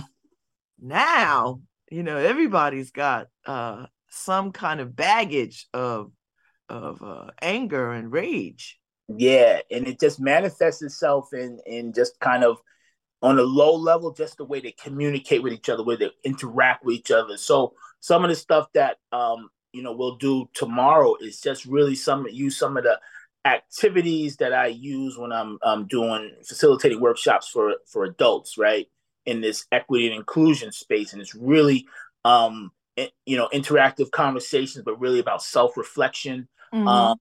Now 0.80 1.62
you 1.92 2.04
know 2.04 2.18
everybody's 2.18 2.92
got 2.92 3.28
uh 3.46 3.86
some 4.10 4.52
kind 4.52 4.80
of 4.80 4.96
baggage 4.96 5.68
of 5.74 6.12
of 6.70 7.02
uh, 7.02 7.28
anger 7.42 7.92
and 7.92 8.12
rage. 8.12 8.80
Yeah 9.08 9.62
and 9.72 9.88
it 9.88 10.00
just 10.00 10.20
manifests 10.20 10.82
itself 10.82 11.30
in 11.34 11.60
in 11.66 11.94
just 11.94 12.20
kind 12.20 12.44
of 12.44 12.58
on 13.22 13.40
a 13.40 13.44
low 13.44 13.76
level 13.76 14.12
just 14.12 14.38
the 14.38 14.46
way 14.46 14.60
they 14.60 14.72
communicate 14.72 15.42
with 15.42 15.54
each 15.54 15.70
other 15.70 15.84
where 15.84 15.98
they 15.98 16.12
interact 16.24 16.84
with 16.84 16.96
each 16.96 17.10
other. 17.12 17.38
So 17.38 17.74
some 18.00 18.24
of 18.24 18.30
the 18.30 18.36
stuff 18.36 18.68
that 18.74 18.98
um 19.12 19.50
you 19.74 19.84
know 19.84 19.94
we'll 19.94 20.18
do 20.18 20.50
tomorrow 20.54 21.16
is 21.22 21.40
just 21.42 21.66
really 21.66 21.96
some 21.96 22.26
use 22.28 22.58
some 22.58 22.78
of 22.78 22.84
the 22.84 23.00
activities 23.46 24.38
that 24.38 24.54
i 24.54 24.68
use 24.68 25.18
when 25.18 25.32
i'm 25.32 25.58
um, 25.64 25.88
doing 25.88 26.32
facilitating 26.46 27.00
workshops 27.00 27.48
for 27.48 27.76
for 27.86 28.04
adults 28.04 28.58
right 28.58 28.88
in 29.28 29.42
this 29.42 29.68
equity 29.72 30.08
and 30.08 30.16
inclusion 30.16 30.72
space, 30.72 31.14
and 31.14 31.22
it's 31.22 31.36
really 31.36 31.86
um, 32.26 32.72
you 33.26 33.38
know 33.38 33.50
interactive 33.54 34.10
conversations, 34.10 34.84
but 34.84 35.00
really 35.00 35.20
about 35.20 35.44
self 35.44 35.78
reflection, 35.78 36.48
mm-hmm. 36.74 36.88
um, 36.88 37.18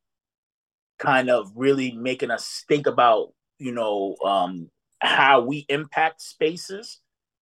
kind 0.99 1.29
of 1.29 1.53
really 1.55 1.93
making 1.93 2.31
us 2.31 2.65
think 2.69 2.87
about 2.87 3.33
you 3.59 3.73
know 3.73 4.17
um, 4.25 4.71
how 5.01 5.43
we 5.43 5.67
impact 5.69 6.23
spaces 6.23 7.01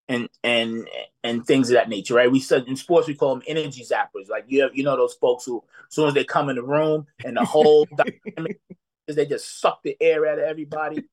and 0.08 0.28
and 0.42 0.88
and 1.22 1.46
things 1.46 1.70
of 1.70 1.74
that 1.74 1.90
nature, 1.90 2.14
right? 2.14 2.32
We 2.32 2.40
said 2.40 2.64
in 2.66 2.76
sports 2.76 3.06
we 3.06 3.14
call 3.14 3.34
them 3.34 3.44
energy 3.46 3.84
zappers. 3.84 4.28
Like 4.28 4.44
you 4.48 4.62
have, 4.62 4.74
you 4.74 4.82
know 4.82 4.96
those 4.96 5.14
folks 5.14 5.44
who 5.44 5.62
as 5.88 5.94
soon 5.94 6.08
as 6.08 6.14
they 6.14 6.24
come 6.24 6.48
in 6.48 6.56
the 6.56 6.62
room 6.62 7.06
and 7.22 7.36
the 7.36 7.44
whole 7.44 7.86
dynamic 7.96 8.60
is 9.06 9.16
they 9.16 9.26
just 9.26 9.60
suck 9.60 9.82
the 9.82 9.96
air 10.00 10.26
out 10.26 10.38
of 10.38 10.44
everybody. 10.44 11.04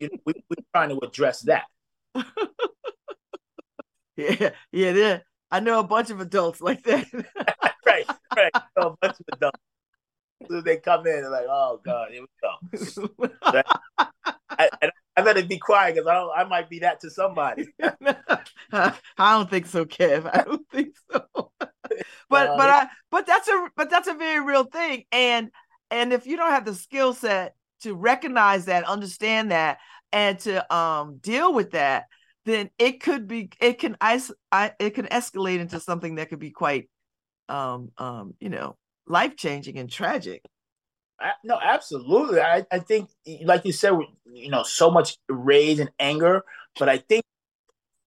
You 0.00 0.08
know, 0.08 0.18
we, 0.24 0.34
we're 0.48 0.64
trying 0.72 0.90
to 0.90 1.04
address 1.04 1.40
that. 1.42 1.64
yeah, 4.16 4.50
yeah, 4.72 4.90
yeah. 4.90 5.18
I 5.50 5.60
know 5.60 5.80
a 5.80 5.84
bunch 5.84 6.10
of 6.10 6.20
adults 6.20 6.60
like 6.60 6.82
that. 6.84 7.06
right, 7.86 8.06
right. 8.36 8.50
I 8.54 8.62
know 8.76 8.88
a 8.88 8.96
bunch 9.00 9.18
of 9.20 9.26
adults. 9.32 9.58
So 10.48 10.60
they 10.60 10.76
come 10.76 11.06
in 11.06 11.18
and 11.18 11.30
like, 11.30 11.46
oh 11.48 11.80
god, 11.84 12.10
here 12.10 12.22
we 12.22 13.08
go. 13.18 13.30
I, 14.50 14.70
I, 15.16 15.22
better 15.22 15.42
be 15.44 15.58
quiet 15.58 15.94
because 15.94 16.06
I, 16.06 16.42
I 16.42 16.44
might 16.44 16.68
be 16.68 16.80
that 16.80 17.00
to 17.00 17.10
somebody. 17.10 17.66
I 18.72 18.92
don't 19.18 19.50
think 19.50 19.66
so, 19.66 19.84
Kev. 19.84 20.30
I 20.32 20.42
don't 20.42 20.68
think 20.70 20.94
so. 21.10 21.26
but 22.28 22.48
uh, 22.48 22.56
but 22.56 22.70
I 22.70 22.86
but 23.10 23.26
that's 23.26 23.48
a 23.48 23.68
but 23.76 23.90
that's 23.90 24.08
a 24.08 24.14
very 24.14 24.44
real 24.44 24.64
thing, 24.64 25.04
and 25.12 25.50
and 25.90 26.12
if 26.12 26.26
you 26.26 26.36
don't 26.36 26.50
have 26.50 26.64
the 26.64 26.74
skill 26.74 27.14
set 27.14 27.54
to 27.80 27.94
recognize 27.94 28.66
that, 28.66 28.84
understand 28.84 29.50
that, 29.50 29.78
and 30.12 30.38
to 30.40 30.74
um 30.74 31.18
deal 31.18 31.52
with 31.54 31.72
that, 31.72 32.04
then 32.44 32.70
it 32.78 33.00
could 33.02 33.26
be 33.26 33.50
it 33.60 33.78
can 33.78 33.96
ice 34.00 34.30
I, 34.52 34.72
it 34.78 34.90
can 34.90 35.06
escalate 35.06 35.60
into 35.60 35.80
something 35.80 36.16
that 36.16 36.28
could 36.28 36.38
be 36.38 36.50
quite 36.50 36.88
um 37.48 37.90
um 37.98 38.34
you 38.40 38.48
know 38.48 38.76
life 39.06 39.36
changing 39.36 39.78
and 39.78 39.90
tragic. 39.90 40.42
no, 41.42 41.58
absolutely. 41.62 42.40
I, 42.40 42.64
I 42.70 42.78
think, 42.80 43.10
like 43.42 43.64
you 43.64 43.72
said, 43.72 43.92
you 44.26 44.50
know, 44.50 44.62
so 44.62 44.90
much 44.90 45.16
rage 45.28 45.78
and 45.78 45.90
anger, 45.98 46.42
but 46.78 46.88
I 46.88 46.98
think 46.98 47.24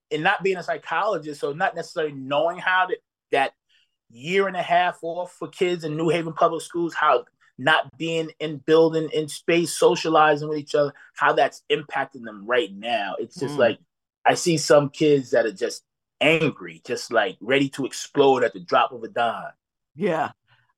in 0.10 0.24
not 0.24 0.44
being 0.44 0.58
a 0.58 0.64
psychologist, 0.64 1.42
so 1.42 1.54
not 1.54 1.76
necessarily 1.76 2.14
knowing 2.14 2.58
how 2.58 2.88
to, 2.88 2.98
that 3.32 3.54
year 4.10 4.48
and 4.48 4.56
a 4.56 4.62
half 4.62 5.00
off 5.02 5.34
for 5.34 5.48
kids 5.48 5.84
in 5.84 5.98
New 5.98 6.10
Haven 6.10 6.34
public 6.34 6.62
schools, 6.62 6.94
how 6.94 7.26
not 7.58 7.98
being 7.98 8.32
in 8.40 8.58
building 8.58 9.10
in 9.14 9.28
space, 9.28 9.78
socializing 9.78 10.48
with 10.48 10.60
each 10.60 10.76
other, 10.76 10.94
how 11.16 11.34
that's 11.34 11.64
impacting 11.72 12.24
them 12.24 12.46
right 12.46 12.70
now. 12.74 13.16
It's 13.20 13.40
just 13.40 13.56
mm. 13.56 13.60
like 13.60 13.80
I 14.28 14.34
see 14.34 14.58
some 14.58 14.90
kids 14.90 15.32
that 15.32 15.46
are 15.46 15.54
just 15.54 15.84
angry, 16.20 16.82
just 16.86 17.14
like 17.14 17.38
ready 17.40 17.70
to 17.70 17.86
explode 17.86 18.44
at 18.44 18.54
the 18.54 18.60
drop 18.60 18.92
of 18.92 19.04
a 19.04 19.08
dime. 19.08 19.54
Yeah. 19.96 20.32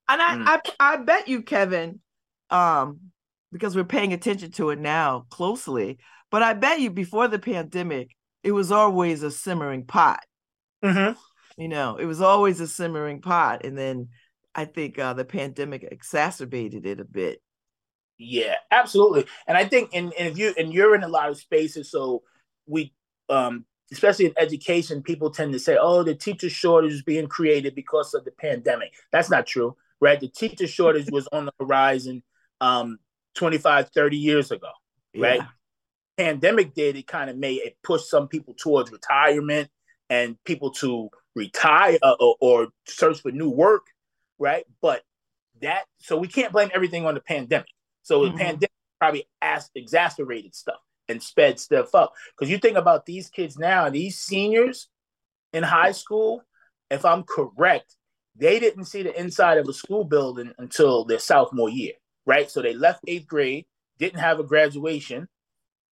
And 0.07 0.21
I, 0.21 0.35
mm. 0.35 0.43
I 0.79 0.93
I 0.93 0.97
bet 0.97 1.27
you, 1.27 1.41
Kevin, 1.41 1.99
um, 2.49 2.99
because 3.51 3.75
we're 3.75 3.83
paying 3.83 4.13
attention 4.13 4.51
to 4.51 4.69
it 4.69 4.79
now 4.79 5.25
closely, 5.29 5.97
but 6.29 6.43
I 6.43 6.53
bet 6.53 6.79
you 6.79 6.91
before 6.91 7.27
the 7.27 7.39
pandemic, 7.39 8.15
it 8.43 8.51
was 8.51 8.71
always 8.71 9.23
a 9.23 9.31
simmering 9.31 9.85
pot. 9.85 10.23
Mm-hmm. 10.83 11.19
You 11.61 11.67
know, 11.67 11.97
it 11.97 12.05
was 12.05 12.21
always 12.21 12.59
a 12.59 12.67
simmering 12.67 13.21
pot. 13.21 13.65
And 13.65 13.77
then 13.77 14.09
I 14.55 14.65
think 14.65 14.97
uh, 14.99 15.13
the 15.13 15.25
pandemic 15.25 15.87
exacerbated 15.89 16.85
it 16.85 16.99
a 16.99 17.05
bit. 17.05 17.41
Yeah, 18.17 18.55
absolutely. 18.71 19.25
And 19.47 19.57
I 19.57 19.65
think, 19.65 19.91
and, 19.93 20.13
and 20.13 20.27
if 20.27 20.37
you 20.37 20.53
and 20.57 20.73
you're 20.73 20.95
in 20.95 21.03
a 21.03 21.07
lot 21.07 21.29
of 21.29 21.37
spaces, 21.37 21.91
so 21.91 22.23
we, 22.65 22.93
um, 23.29 23.65
especially 23.91 24.25
in 24.25 24.33
education, 24.37 25.01
people 25.01 25.31
tend 25.31 25.53
to 25.53 25.59
say, 25.59 25.77
"Oh, 25.79 26.03
the 26.03 26.15
teacher 26.15 26.49
shortage 26.49 26.93
is 26.93 27.03
being 27.03 27.27
created 27.27 27.75
because 27.75 28.13
of 28.13 28.25
the 28.25 28.31
pandemic." 28.31 28.93
That's 29.11 29.29
not 29.29 29.45
true, 29.47 29.75
right? 29.99 30.19
The 30.19 30.27
teacher 30.27 30.67
shortage 30.67 31.09
was 31.11 31.27
on 31.31 31.45
the 31.45 31.53
horizon 31.59 32.23
um, 32.61 32.99
25, 33.35 33.89
30 33.89 34.17
years 34.17 34.51
ago, 34.51 34.71
right? 35.15 35.41
Pandemic 36.17 36.73
did 36.73 36.97
it 36.97 37.07
kind 37.07 37.29
of 37.29 37.37
made 37.37 37.61
it 37.61 37.77
push 37.83 38.03
some 38.05 38.27
people 38.27 38.53
towards 38.53 38.91
retirement 38.91 39.69
and 40.09 40.35
people 40.43 40.71
to 40.71 41.09
retire 41.33 41.97
uh, 42.01 42.15
or, 42.19 42.35
or 42.41 42.67
search 42.85 43.21
for 43.21 43.31
new 43.31 43.49
work 43.49 43.83
right? 44.39 44.65
But 44.81 45.03
that 45.61 45.83
so 45.99 46.17
we 46.17 46.27
can't 46.27 46.51
blame 46.51 46.71
everything 46.73 47.05
on 47.05 47.13
the 47.13 47.19
pandemic. 47.19 47.67
So 48.01 48.23
the 48.23 48.29
mm-hmm. 48.29 48.37
pandemic 48.37 48.71
probably 48.97 49.25
as, 49.41 49.69
exacerbated 49.75 50.55
stuff 50.55 50.79
and 51.09 51.21
sped 51.21 51.59
stuff 51.59 51.93
up. 51.93 52.13
Because 52.37 52.49
you 52.49 52.57
think 52.57 52.77
about 52.77 53.05
these 53.05 53.29
kids 53.29 53.57
now, 53.57 53.89
these 53.89 54.19
seniors 54.19 54.87
in 55.51 55.63
high 55.63 55.91
school, 55.91 56.43
if 56.89 57.03
I'm 57.03 57.23
correct, 57.23 57.95
they 58.35 58.59
didn't 58.59 58.85
see 58.85 59.03
the 59.03 59.19
inside 59.19 59.57
of 59.57 59.67
a 59.67 59.73
school 59.73 60.05
building 60.05 60.53
until 60.57 61.03
their 61.03 61.19
sophomore 61.19 61.69
year, 61.69 61.93
right? 62.25 62.49
So 62.49 62.61
they 62.61 62.73
left 62.73 63.01
eighth 63.07 63.27
grade, 63.27 63.65
didn't 63.97 64.19
have 64.19 64.39
a 64.39 64.43
graduation, 64.43 65.27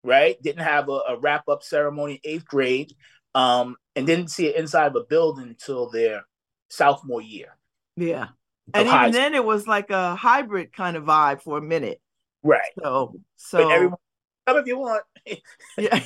right? 0.05 0.40
Didn't 0.42 0.62
have 0.62 0.88
a, 0.88 1.00
a 1.09 1.18
wrap 1.18 1.48
up 1.48 1.62
ceremony 1.64 2.20
eighth 2.22 2.46
grade, 2.46 2.92
um, 3.35 3.76
and 3.96 4.07
didn't 4.07 4.29
see 4.29 4.46
it 4.46 4.57
inside 4.57 4.87
of 4.87 4.96
a 4.96 5.05
building 5.05 5.48
until 5.48 5.90
their 5.90 6.24
sophomore 6.70 7.22
year. 7.22 7.57
Yeah. 7.96 8.29
And 8.74 8.88
even 8.88 9.12
then 9.12 9.35
it 9.35 9.44
was 9.44 9.66
like 9.66 9.90
a 9.90 10.14
hybrid 10.14 10.72
kind 10.72 10.96
of 10.96 11.05
vibe 11.05 11.40
for 11.42 11.59
a 11.59 11.62
minute. 11.62 12.00
Right. 12.42 12.72
So 12.83 13.14
so 13.37 13.59
but 13.59 13.72
everyone 13.72 13.98
come 14.46 14.59
if 14.59 14.66
you 14.66 14.78
want. 14.78 15.04
yeah. 15.78 16.00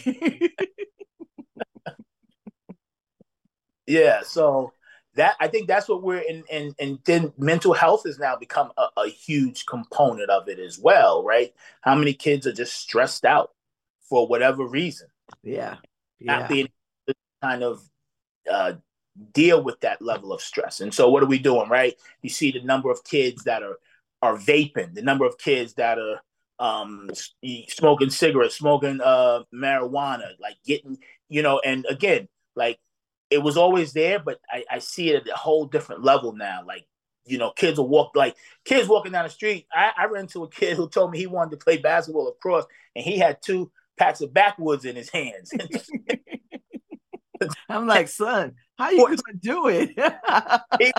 yeah. 3.86 4.20
So 4.22 4.72
that 5.14 5.36
I 5.40 5.48
think 5.48 5.66
that's 5.68 5.88
what 5.88 6.02
we're 6.02 6.20
in 6.20 6.44
and 6.50 6.74
and 6.78 6.98
then 7.04 7.32
mental 7.36 7.72
health 7.72 8.04
has 8.04 8.18
now 8.18 8.36
become 8.36 8.72
a, 8.76 8.88
a, 8.96 9.08
huge 9.08 9.66
component 9.66 10.30
of 10.30 10.48
it 10.48 10.58
as 10.58 10.78
well, 10.78 11.24
right? 11.24 11.52
How 11.80 11.94
many 11.94 12.14
kids 12.14 12.46
are 12.46 12.52
just 12.52 12.74
stressed 12.74 13.24
out 13.24 13.50
for 14.08 14.26
whatever 14.26 14.64
reason? 14.66 15.08
Yeah. 15.42 15.76
Not 16.20 16.42
yeah. 16.42 16.46
being 16.46 16.68
kind 17.42 17.62
of 17.62 17.82
uh, 18.50 18.74
deal 19.32 19.62
with 19.62 19.80
that 19.80 20.00
level 20.00 20.32
of 20.32 20.40
stress. 20.40 20.80
And 20.80 20.94
so 20.94 21.10
what 21.10 21.22
are 21.22 21.26
we 21.26 21.38
doing, 21.38 21.68
right? 21.68 21.94
You 22.22 22.30
see 22.30 22.52
the 22.52 22.62
number 22.62 22.90
of 22.90 23.04
kids 23.04 23.44
that 23.44 23.62
are 23.62 23.78
are 24.22 24.36
vaping, 24.36 24.94
the 24.94 25.02
number 25.02 25.24
of 25.24 25.38
kids 25.38 25.74
that 25.74 25.98
are 25.98 26.20
um 26.60 27.10
smoking 27.68 28.10
cigarettes, 28.10 28.56
smoking 28.56 29.00
uh 29.00 29.42
marijuana, 29.52 30.32
like 30.38 30.56
getting, 30.64 30.98
you 31.28 31.42
know, 31.42 31.60
and 31.64 31.86
again, 31.88 32.28
like 32.54 32.78
it 33.30 33.38
was 33.38 33.56
always 33.56 33.92
there, 33.92 34.18
but 34.18 34.40
I, 34.48 34.64
I 34.70 34.78
see 34.80 35.10
it 35.10 35.26
at 35.26 35.34
a 35.34 35.36
whole 35.36 35.64
different 35.64 36.04
level 36.04 36.32
now. 36.32 36.62
Like, 36.66 36.86
you 37.24 37.38
know, 37.38 37.50
kids 37.50 37.78
will 37.78 37.88
walk 37.88 38.14
like 38.14 38.36
kids 38.64 38.88
walking 38.88 39.12
down 39.12 39.24
the 39.24 39.30
street. 39.30 39.66
I, 39.72 39.92
I 39.96 40.06
ran 40.06 40.22
into 40.22 40.44
a 40.44 40.50
kid 40.50 40.76
who 40.76 40.88
told 40.88 41.10
me 41.10 41.18
he 41.18 41.26
wanted 41.26 41.52
to 41.52 41.64
play 41.64 41.78
basketball 41.78 42.28
across 42.28 42.64
and 42.94 43.04
he 43.04 43.18
had 43.18 43.42
two 43.42 43.70
packs 43.98 44.20
of 44.20 44.34
backwoods 44.34 44.84
in 44.84 44.96
his 44.96 45.10
hands. 45.10 45.52
I'm 47.68 47.86
like, 47.86 48.08
son, 48.08 48.54
how 48.76 48.90
you 48.90 49.06
gonna 49.06 49.38
do 49.40 49.68
it? 49.68 49.96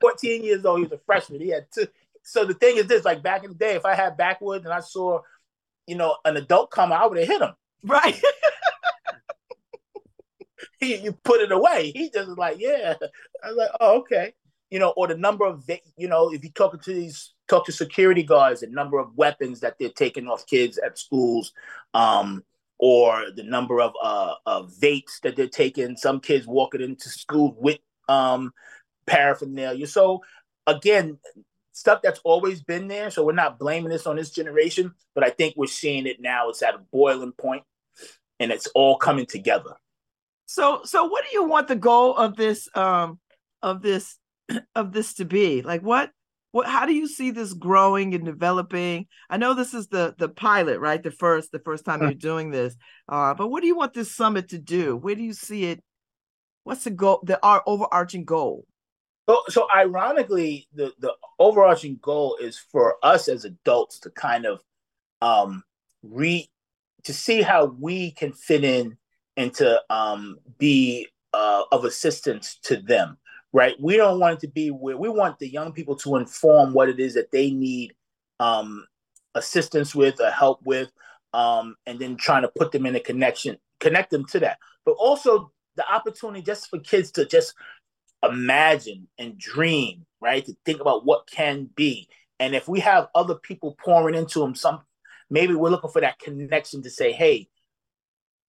14 0.00 0.42
years 0.42 0.64
old, 0.64 0.78
he 0.78 0.84
was 0.84 0.92
a 0.92 1.00
freshman. 1.04 1.40
He 1.40 1.50
had 1.50 1.66
two. 1.72 1.86
So 2.22 2.44
the 2.44 2.54
thing 2.54 2.76
is 2.76 2.86
this, 2.86 3.04
like 3.04 3.22
back 3.22 3.44
in 3.44 3.50
the 3.50 3.56
day, 3.56 3.74
if 3.74 3.84
I 3.84 3.94
had 3.94 4.16
backwoods 4.16 4.64
and 4.64 4.74
I 4.74 4.80
saw, 4.80 5.20
you 5.86 5.96
know, 5.96 6.16
an 6.24 6.36
adult 6.36 6.70
come, 6.70 6.92
I 6.92 7.06
would 7.06 7.18
have 7.18 7.28
hit 7.28 7.42
him. 7.42 7.52
Right. 7.84 8.20
he, 10.80 10.96
you 10.96 11.12
put 11.24 11.40
it 11.40 11.52
away. 11.52 11.92
He 11.94 12.10
just 12.10 12.28
was 12.28 12.38
like, 12.38 12.56
yeah. 12.58 12.94
I 13.42 13.48
was 13.48 13.56
like, 13.56 13.70
oh, 13.80 13.98
okay. 14.00 14.34
You 14.70 14.78
know, 14.78 14.92
or 14.96 15.08
the 15.08 15.16
number 15.16 15.46
of, 15.46 15.68
you 15.96 16.08
know, 16.08 16.32
if 16.32 16.44
you 16.44 16.50
talk 16.50 16.80
to 16.80 16.92
these, 16.92 17.34
talk 17.48 17.66
to 17.66 17.72
security 17.72 18.22
guards, 18.22 18.60
the 18.60 18.68
number 18.68 18.98
of 18.98 19.16
weapons 19.16 19.60
that 19.60 19.76
they're 19.78 19.88
taking 19.88 20.28
off 20.28 20.46
kids 20.46 20.78
at 20.78 20.98
schools, 20.98 21.52
um, 21.94 22.44
or 22.78 23.26
the 23.36 23.42
number 23.42 23.80
of 23.80 23.92
uh, 24.02 24.34
of 24.46 24.72
vapes 24.72 25.20
that 25.22 25.36
they're 25.36 25.48
taking. 25.48 25.96
Some 25.96 26.20
kids 26.20 26.46
walking 26.46 26.80
into 26.80 27.08
school 27.08 27.54
with 27.58 27.78
um, 28.08 28.52
paraphernalia. 29.06 29.86
So 29.86 30.22
again, 30.66 31.18
stuff 31.72 32.00
that's 32.02 32.20
always 32.24 32.62
been 32.62 32.88
there. 32.88 33.10
So 33.10 33.24
we're 33.24 33.32
not 33.32 33.58
blaming 33.58 33.90
this 33.90 34.06
on 34.06 34.16
this 34.16 34.30
generation, 34.30 34.92
but 35.14 35.24
I 35.24 35.30
think 35.30 35.54
we're 35.56 35.66
seeing 35.66 36.06
it 36.06 36.20
now. 36.20 36.48
It's 36.48 36.62
at 36.62 36.74
a 36.74 36.80
boiling 36.92 37.32
point, 37.32 37.62
and 38.38 38.50
it's 38.50 38.66
all 38.68 38.96
coming 38.96 39.26
together. 39.26 39.74
So, 40.46 40.80
so 40.84 41.04
what 41.04 41.24
do 41.24 41.30
you 41.32 41.44
want 41.44 41.68
the 41.68 41.76
goal 41.76 42.16
of 42.16 42.36
this 42.36 42.68
um, 42.74 43.18
of 43.62 43.82
this 43.82 44.18
of 44.74 44.92
this 44.92 45.14
to 45.14 45.24
be? 45.24 45.62
Like, 45.62 45.82
what 45.82 46.10
what 46.52 46.66
how 46.66 46.86
do 46.86 46.92
you 46.92 47.06
see 47.06 47.30
this 47.30 47.52
growing 47.52 48.14
and 48.14 48.24
developing 48.24 49.06
i 49.28 49.36
know 49.36 49.54
this 49.54 49.74
is 49.74 49.88
the 49.88 50.14
the 50.18 50.28
pilot 50.28 50.80
right 50.80 51.02
the 51.02 51.10
first 51.10 51.52
the 51.52 51.60
first 51.60 51.84
time 51.84 52.02
you're 52.02 52.12
doing 52.14 52.50
this 52.50 52.76
uh, 53.08 53.34
but 53.34 53.48
what 53.48 53.60
do 53.60 53.66
you 53.66 53.76
want 53.76 53.94
this 53.94 54.14
summit 54.14 54.48
to 54.48 54.58
do 54.58 54.96
where 54.96 55.14
do 55.14 55.22
you 55.22 55.32
see 55.32 55.64
it 55.64 55.82
what's 56.64 56.84
the 56.84 56.90
goal 56.90 57.20
the 57.24 57.38
our 57.44 57.62
overarching 57.66 58.24
goal 58.24 58.66
so, 59.30 59.42
so 59.48 59.66
ironically 59.74 60.66
the 60.74 60.92
the 60.98 61.12
overarching 61.38 61.98
goal 62.02 62.36
is 62.40 62.58
for 62.58 62.96
us 63.02 63.28
as 63.28 63.44
adults 63.44 63.98
to 64.00 64.10
kind 64.10 64.46
of 64.46 64.62
um 65.22 65.62
re 66.02 66.50
to 67.04 67.12
see 67.12 67.42
how 67.42 67.66
we 67.66 68.10
can 68.10 68.32
fit 68.32 68.64
in 68.64 68.96
and 69.36 69.54
to 69.54 69.80
um 69.90 70.38
be 70.58 71.06
uh, 71.32 71.62
of 71.70 71.84
assistance 71.84 72.58
to 72.62 72.76
them 72.76 73.16
right? 73.52 73.74
We 73.80 73.96
don't 73.96 74.20
want 74.20 74.34
it 74.34 74.40
to 74.40 74.48
be 74.48 74.70
where 74.70 74.96
we 74.96 75.08
want 75.08 75.38
the 75.38 75.48
young 75.48 75.72
people 75.72 75.96
to 75.96 76.16
inform 76.16 76.72
what 76.72 76.88
it 76.88 77.00
is 77.00 77.14
that 77.14 77.30
they 77.30 77.50
need 77.50 77.94
um, 78.38 78.86
assistance 79.34 79.94
with 79.94 80.20
or 80.20 80.30
help 80.30 80.60
with, 80.64 80.90
um, 81.32 81.76
and 81.86 81.98
then 81.98 82.16
trying 82.16 82.42
to 82.42 82.52
put 82.56 82.72
them 82.72 82.86
in 82.86 82.96
a 82.96 83.00
connection, 83.00 83.56
connect 83.80 84.10
them 84.10 84.24
to 84.26 84.40
that. 84.40 84.58
But 84.84 84.92
also 84.92 85.52
the 85.76 85.90
opportunity 85.92 86.42
just 86.42 86.68
for 86.68 86.78
kids 86.78 87.10
to 87.12 87.26
just 87.26 87.54
imagine 88.22 89.08
and 89.18 89.38
dream, 89.38 90.06
right? 90.20 90.44
To 90.44 90.54
think 90.64 90.80
about 90.80 91.04
what 91.04 91.30
can 91.30 91.68
be. 91.74 92.08
And 92.38 92.54
if 92.54 92.68
we 92.68 92.80
have 92.80 93.08
other 93.14 93.34
people 93.34 93.76
pouring 93.82 94.14
into 94.14 94.40
them, 94.40 94.54
some 94.54 94.80
maybe 95.28 95.54
we're 95.54 95.70
looking 95.70 95.90
for 95.90 96.00
that 96.00 96.18
connection 96.18 96.82
to 96.82 96.90
say, 96.90 97.12
hey, 97.12 97.48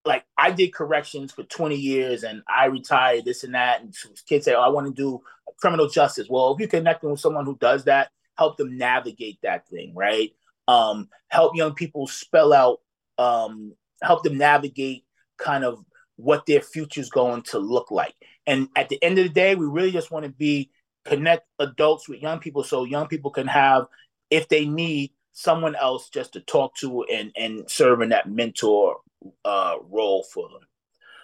like 0.04 0.24
I 0.36 0.50
did 0.50 0.72
corrections 0.72 1.32
for 1.32 1.42
20 1.42 1.76
years 1.76 2.22
and 2.22 2.42
I 2.48 2.66
retired 2.66 3.24
this 3.24 3.44
and 3.44 3.54
that. 3.54 3.80
And 3.80 3.94
kids 4.26 4.44
say, 4.44 4.54
Oh, 4.54 4.60
I 4.60 4.68
want 4.68 4.86
to 4.86 4.92
do 4.92 5.20
criminal 5.58 5.88
justice. 5.88 6.26
Well, 6.30 6.52
if 6.52 6.60
you're 6.60 6.68
connecting 6.68 7.10
with 7.10 7.20
someone 7.20 7.44
who 7.44 7.56
does 7.58 7.84
that, 7.84 8.10
help 8.36 8.56
them 8.56 8.78
navigate 8.78 9.38
that 9.42 9.68
thing, 9.68 9.92
right? 9.94 10.30
Um, 10.68 11.08
help 11.28 11.54
young 11.54 11.74
people 11.74 12.06
spell 12.06 12.52
out, 12.52 12.78
um, 13.18 13.74
help 14.02 14.22
them 14.22 14.38
navigate 14.38 15.04
kind 15.36 15.64
of 15.64 15.84
what 16.16 16.46
their 16.46 16.62
future 16.62 17.00
is 17.00 17.10
going 17.10 17.42
to 17.42 17.58
look 17.58 17.90
like. 17.90 18.14
And 18.50 18.68
at 18.74 18.88
the 18.88 19.00
end 19.00 19.16
of 19.16 19.24
the 19.24 19.30
day, 19.30 19.54
we 19.54 19.64
really 19.64 19.92
just 19.92 20.10
want 20.10 20.24
to 20.24 20.32
be 20.32 20.70
connect 21.04 21.46
adults 21.60 22.08
with 22.08 22.20
young 22.20 22.40
people 22.40 22.64
so 22.64 22.82
young 22.82 23.06
people 23.06 23.30
can 23.30 23.46
have 23.46 23.86
if 24.28 24.48
they 24.48 24.66
need 24.66 25.12
someone 25.30 25.76
else 25.76 26.10
just 26.10 26.32
to 26.32 26.40
talk 26.40 26.74
to 26.74 27.04
and 27.04 27.30
and 27.36 27.70
serve 27.70 28.00
in 28.00 28.08
that 28.08 28.28
mentor 28.28 28.96
uh, 29.44 29.76
role 29.88 30.24
for 30.24 30.48
them. 30.48 30.62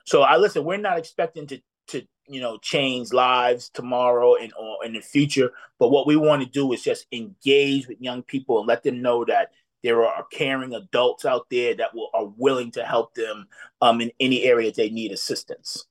So 0.05 0.23
I 0.23 0.37
listen. 0.37 0.65
We're 0.65 0.77
not 0.77 0.99
expecting 0.99 1.49
to 1.49 1.61
to 1.89 2.07
you 2.29 2.41
know 2.41 2.59
change 2.59 3.13
lives 3.13 3.71
tomorrow 3.71 4.37
and 4.37 4.53
or 4.57 4.85
in 4.85 4.93
the 4.93 5.01
future, 5.01 5.51
but 5.81 5.89
what 5.89 6.07
we 6.07 6.15
want 6.15 6.45
to 6.45 6.49
do 6.49 6.73
is 6.73 6.81
just 6.81 7.09
engage 7.11 7.89
with 7.89 8.01
young 8.01 8.23
people 8.23 8.61
and 8.61 8.69
let 8.69 8.85
them 8.85 9.03
know 9.03 9.25
that 9.25 9.51
there 9.83 10.05
are 10.05 10.27
caring 10.31 10.75
adults 10.75 11.25
out 11.25 11.51
there 11.51 11.75
that 11.75 11.93
will 11.93 12.11
are 12.15 12.27
willing 12.37 12.71
to 12.71 12.85
help 12.85 13.15
them 13.15 13.49
um, 13.83 14.01
in 14.01 14.13
any 14.21 14.45
area 14.45 14.71
they 14.71 14.91
need 14.91 15.11
assistance. 15.11 15.87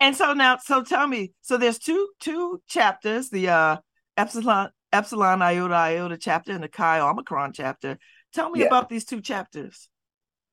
And 0.00 0.14
so 0.14 0.32
now, 0.32 0.58
so 0.58 0.82
tell 0.82 1.06
me, 1.06 1.32
so 1.42 1.56
there's 1.56 1.78
two 1.78 2.08
two 2.20 2.62
chapters: 2.68 3.30
the 3.30 3.48
uh, 3.48 3.76
epsilon 4.16 4.70
epsilon 4.92 5.42
iota 5.42 5.74
iota 5.74 6.16
chapter 6.16 6.52
and 6.52 6.62
the 6.62 6.68
chi 6.68 7.00
omicron 7.00 7.52
chapter. 7.52 7.98
Tell 8.32 8.50
me 8.50 8.60
yeah. 8.60 8.66
about 8.66 8.88
these 8.88 9.04
two 9.04 9.20
chapters. 9.20 9.88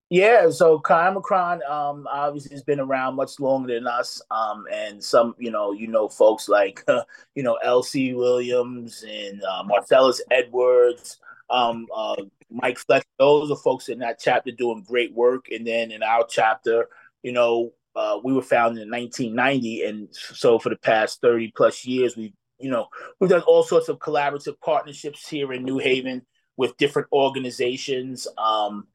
Yeah, 0.08 0.50
so 0.50 0.78
Chi 0.78 1.08
Omicron 1.08 1.62
um, 1.68 2.06
obviously 2.08 2.54
has 2.54 2.62
been 2.62 2.78
around 2.78 3.16
much 3.16 3.40
longer 3.40 3.74
than 3.74 3.88
us, 3.88 4.22
um, 4.30 4.64
and 4.72 5.02
some 5.02 5.34
you 5.36 5.50
know 5.50 5.72
you 5.72 5.88
know 5.88 6.08
folks 6.08 6.48
like 6.48 6.84
uh, 6.86 7.02
you 7.34 7.42
know 7.42 7.54
L.C. 7.64 8.14
Williams 8.14 9.04
and 9.08 9.42
uh, 9.42 9.64
Marcellus 9.64 10.20
Edwards, 10.30 11.18
um, 11.50 11.88
uh, 11.94 12.22
Mike 12.50 12.78
Fletcher. 12.78 13.04
Those 13.18 13.50
are 13.50 13.56
folks 13.56 13.88
in 13.88 13.98
that 13.98 14.20
chapter 14.20 14.52
doing 14.52 14.84
great 14.86 15.12
work, 15.12 15.46
and 15.50 15.66
then 15.66 15.90
in 15.90 16.04
our 16.04 16.24
chapter, 16.24 16.88
you 17.24 17.32
know, 17.32 17.72
uh, 17.96 18.20
we 18.22 18.32
were 18.32 18.42
founded 18.42 18.82
in 18.82 18.90
1990, 18.90 19.82
and 19.84 20.08
so 20.12 20.58
for 20.58 20.68
the 20.68 20.76
past 20.76 21.20
30 21.20 21.52
plus 21.56 21.84
years, 21.84 22.16
we've 22.16 22.32
you 22.58 22.70
know 22.70 22.86
we've 23.20 23.30
done 23.30 23.42
all 23.42 23.62
sorts 23.62 23.88
of 23.88 23.98
collaborative 23.98 24.60
partnerships 24.60 25.28
here 25.28 25.52
in 25.52 25.64
New 25.64 25.78
Haven 25.78 26.22
with 26.56 26.76
different 26.76 27.08
organizations. 27.12 28.26
Um, 28.38 28.86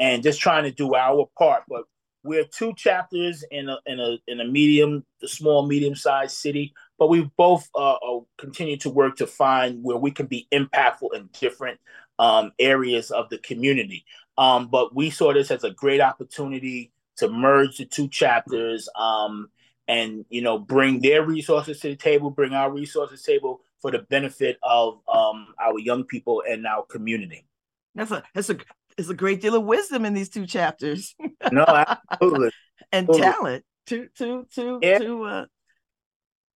and 0.00 0.22
just 0.22 0.40
trying 0.40 0.64
to 0.64 0.72
do 0.72 0.94
our 0.94 1.28
part. 1.38 1.62
But 1.68 1.84
we're 2.24 2.44
two 2.44 2.74
chapters 2.74 3.44
in 3.50 3.68
a 3.68 3.78
in 3.86 4.00
a 4.00 4.18
in 4.26 4.40
a 4.40 4.44
medium, 4.44 5.04
the 5.20 5.28
small 5.28 5.66
medium 5.66 5.94
sized 5.94 6.36
city. 6.36 6.72
But 6.98 7.08
we 7.08 7.30
both 7.36 7.68
uh, 7.74 7.94
uh, 7.94 8.20
continue 8.38 8.76
to 8.78 8.90
work 8.90 9.16
to 9.16 9.26
find 9.26 9.82
where 9.82 9.96
we 9.96 10.10
can 10.10 10.26
be 10.26 10.48
impactful 10.52 11.14
in 11.14 11.28
different 11.38 11.78
um, 12.18 12.52
areas 12.58 13.10
of 13.10 13.28
the 13.30 13.38
community. 13.38 14.04
Um, 14.36 14.68
but 14.68 14.94
we 14.94 15.10
saw 15.10 15.32
this 15.32 15.50
as 15.50 15.64
a 15.64 15.70
great 15.70 16.00
opportunity 16.00 16.92
to 17.20 17.28
merge 17.28 17.78
the 17.78 17.84
two 17.86 18.08
chapters 18.08 18.88
um, 18.96 19.48
and 19.88 20.24
you 20.28 20.42
know 20.42 20.58
bring 20.58 21.00
their 21.00 21.24
resources 21.24 21.80
to 21.80 21.88
the 21.88 21.96
table, 21.96 22.30
bring 22.30 22.52
our 22.52 22.70
resources 22.70 23.22
to 23.22 23.26
the 23.32 23.38
table 23.38 23.60
for 23.80 23.90
the 23.90 24.00
benefit 24.00 24.58
of 24.62 25.00
um, 25.08 25.48
our 25.60 25.78
young 25.78 26.04
people 26.04 26.42
and 26.48 26.66
our 26.66 26.84
community. 26.84 27.46
That's 27.94 28.10
a 28.10 28.22
that's 28.34 28.50
a 28.50 28.58
there's 28.96 29.10
a 29.10 29.14
great 29.14 29.40
deal 29.40 29.54
of 29.54 29.64
wisdom 29.64 30.04
in 30.04 30.14
these 30.14 30.28
two 30.28 30.46
chapters. 30.46 31.14
no, 31.52 31.64
absolutely. 32.10 32.50
and 32.92 33.08
absolutely. 33.08 33.20
talent 33.20 33.64
to 33.86 34.08
to 34.16 34.46
to 34.54 34.78
yeah. 34.82 34.98
to 34.98 35.24
uh 35.24 35.44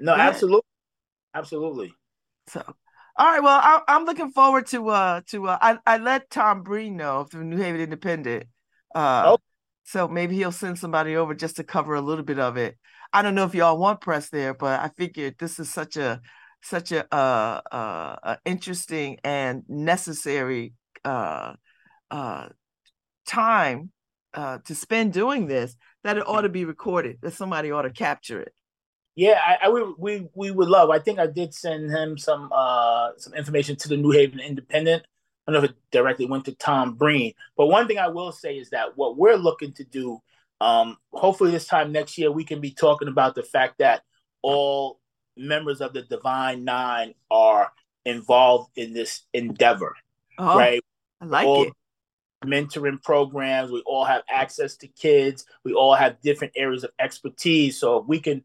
No, 0.00 0.12
absolutely. 0.12 0.66
Absolutely. 1.34 1.94
So 2.48 2.62
all 3.16 3.26
right, 3.26 3.42
well, 3.42 3.60
I, 3.62 3.80
am 3.94 4.06
looking 4.06 4.30
forward 4.30 4.66
to 4.68 4.88
uh 4.88 5.20
to 5.28 5.48
uh, 5.48 5.58
I 5.60 5.78
I 5.86 5.98
let 5.98 6.30
Tom 6.30 6.62
Breen 6.62 6.96
know 6.96 7.26
from 7.30 7.48
New 7.48 7.56
Haven 7.56 7.80
Independent, 7.80 8.44
uh, 8.94 9.22
oh. 9.26 9.38
So 9.84 10.08
maybe 10.08 10.36
he'll 10.36 10.52
send 10.52 10.78
somebody 10.78 11.16
over 11.16 11.34
just 11.34 11.56
to 11.56 11.64
cover 11.64 11.94
a 11.94 12.00
little 12.00 12.24
bit 12.24 12.38
of 12.38 12.56
it. 12.56 12.76
I 13.12 13.22
don't 13.22 13.34
know 13.34 13.44
if 13.44 13.54
y'all 13.54 13.78
want 13.78 14.00
press 14.00 14.30
there, 14.30 14.54
but 14.54 14.80
I 14.80 14.90
figured 14.96 15.36
this 15.38 15.60
is 15.60 15.70
such 15.70 15.96
a 15.96 16.20
such 16.62 16.92
a 16.92 17.14
uh, 17.14 17.60
uh, 17.70 18.16
uh 18.22 18.36
interesting 18.46 19.18
and 19.22 19.62
necessary 19.68 20.72
uh 21.04 21.52
uh, 22.10 22.48
time 23.26 23.90
uh, 24.32 24.58
to 24.64 24.74
spend 24.74 25.12
doing 25.12 25.46
this 25.46 25.76
that 26.02 26.16
it 26.16 26.26
ought 26.26 26.42
to 26.42 26.48
be 26.48 26.64
recorded 26.64 27.18
that 27.22 27.32
somebody 27.32 27.70
ought 27.70 27.82
to 27.82 27.90
capture 27.90 28.40
it 28.40 28.52
yeah 29.14 29.38
I, 29.44 29.66
I 29.66 29.68
would 29.68 29.94
we 29.98 30.28
we 30.34 30.50
would 30.50 30.68
love 30.68 30.90
i 30.90 30.98
think 30.98 31.18
i 31.18 31.26
did 31.26 31.54
send 31.54 31.90
him 31.90 32.18
some 32.18 32.50
uh 32.52 33.10
some 33.16 33.32
information 33.34 33.76
to 33.76 33.88
the 33.88 33.96
new 33.96 34.10
haven 34.10 34.40
independent 34.40 35.04
i 35.46 35.52
don't 35.52 35.60
know 35.60 35.64
if 35.64 35.70
it 35.70 35.76
directly 35.90 36.26
went 36.26 36.44
to 36.44 36.52
tom 36.52 36.94
breen 36.94 37.32
but 37.56 37.66
one 37.66 37.86
thing 37.86 37.98
i 37.98 38.08
will 38.08 38.32
say 38.32 38.56
is 38.56 38.70
that 38.70 38.96
what 38.96 39.16
we're 39.16 39.36
looking 39.36 39.72
to 39.72 39.84
do 39.84 40.20
um 40.60 40.96
hopefully 41.12 41.50
this 41.50 41.66
time 41.66 41.92
next 41.92 42.16
year 42.18 42.30
we 42.30 42.44
can 42.44 42.60
be 42.60 42.70
talking 42.70 43.08
about 43.08 43.34
the 43.34 43.42
fact 43.42 43.78
that 43.78 44.02
all 44.42 45.00
members 45.36 45.80
of 45.80 45.92
the 45.92 46.02
divine 46.02 46.64
nine 46.64 47.14
are 47.30 47.72
involved 48.04 48.70
in 48.76 48.92
this 48.92 49.22
endeavor 49.32 49.94
oh, 50.38 50.56
right 50.56 50.82
i 51.20 51.24
like 51.24 51.46
all, 51.46 51.64
it 51.64 51.72
mentoring 52.44 53.02
programs. 53.02 53.70
We 53.70 53.82
all 53.86 54.04
have 54.04 54.22
access 54.28 54.76
to 54.78 54.88
kids. 54.88 55.46
We 55.64 55.72
all 55.72 55.94
have 55.94 56.20
different 56.22 56.52
areas 56.56 56.84
of 56.84 56.90
expertise. 56.98 57.78
So 57.78 57.98
if 57.98 58.06
we 58.06 58.20
can, 58.20 58.42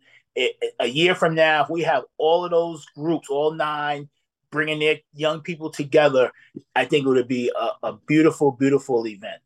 a 0.80 0.88
year 0.88 1.16
from 1.16 1.36
now, 1.36 1.64
if 1.64 1.70
we 1.70 1.82
have 1.84 2.04
all 2.18 2.46
of 2.46 2.52
those 2.52 2.86
groups, 2.96 3.30
all 3.30 3.52
nine, 3.52 4.10
bringing 4.52 4.80
their 4.80 4.98
young 5.14 5.42
people 5.42 5.70
together, 5.70 6.32
I 6.76 6.86
think 6.86 7.06
it 7.06 7.10
would 7.10 7.28
be 7.28 7.52
a, 7.58 7.88
a 7.88 7.98
beautiful, 8.08 8.52
beautiful 8.52 9.08
event. 9.08 9.42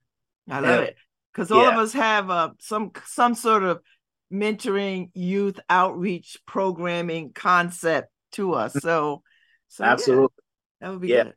I 0.50 0.60
love 0.60 0.82
it 0.82 0.96
because 1.34 1.52
all 1.52 1.64
yeah. 1.64 1.72
of 1.72 1.78
us 1.78 1.94
have 1.94 2.30
uh, 2.30 2.52
some 2.60 2.92
some 3.06 3.36
sort 3.36 3.64
of 3.64 3.82
mentoring, 4.32 5.10
youth 5.14 5.60
outreach, 5.70 6.38
programming 6.46 7.32
concept 7.34 8.10
to 8.34 8.54
us. 8.54 8.74
So, 8.74 9.22
so 9.68 9.84
absolutely, 9.84 10.30
yeah, 10.82 10.88
that 10.88 10.92
would 10.92 11.02
be 11.02 11.08
yeah. 11.10 11.24
good. 11.24 11.34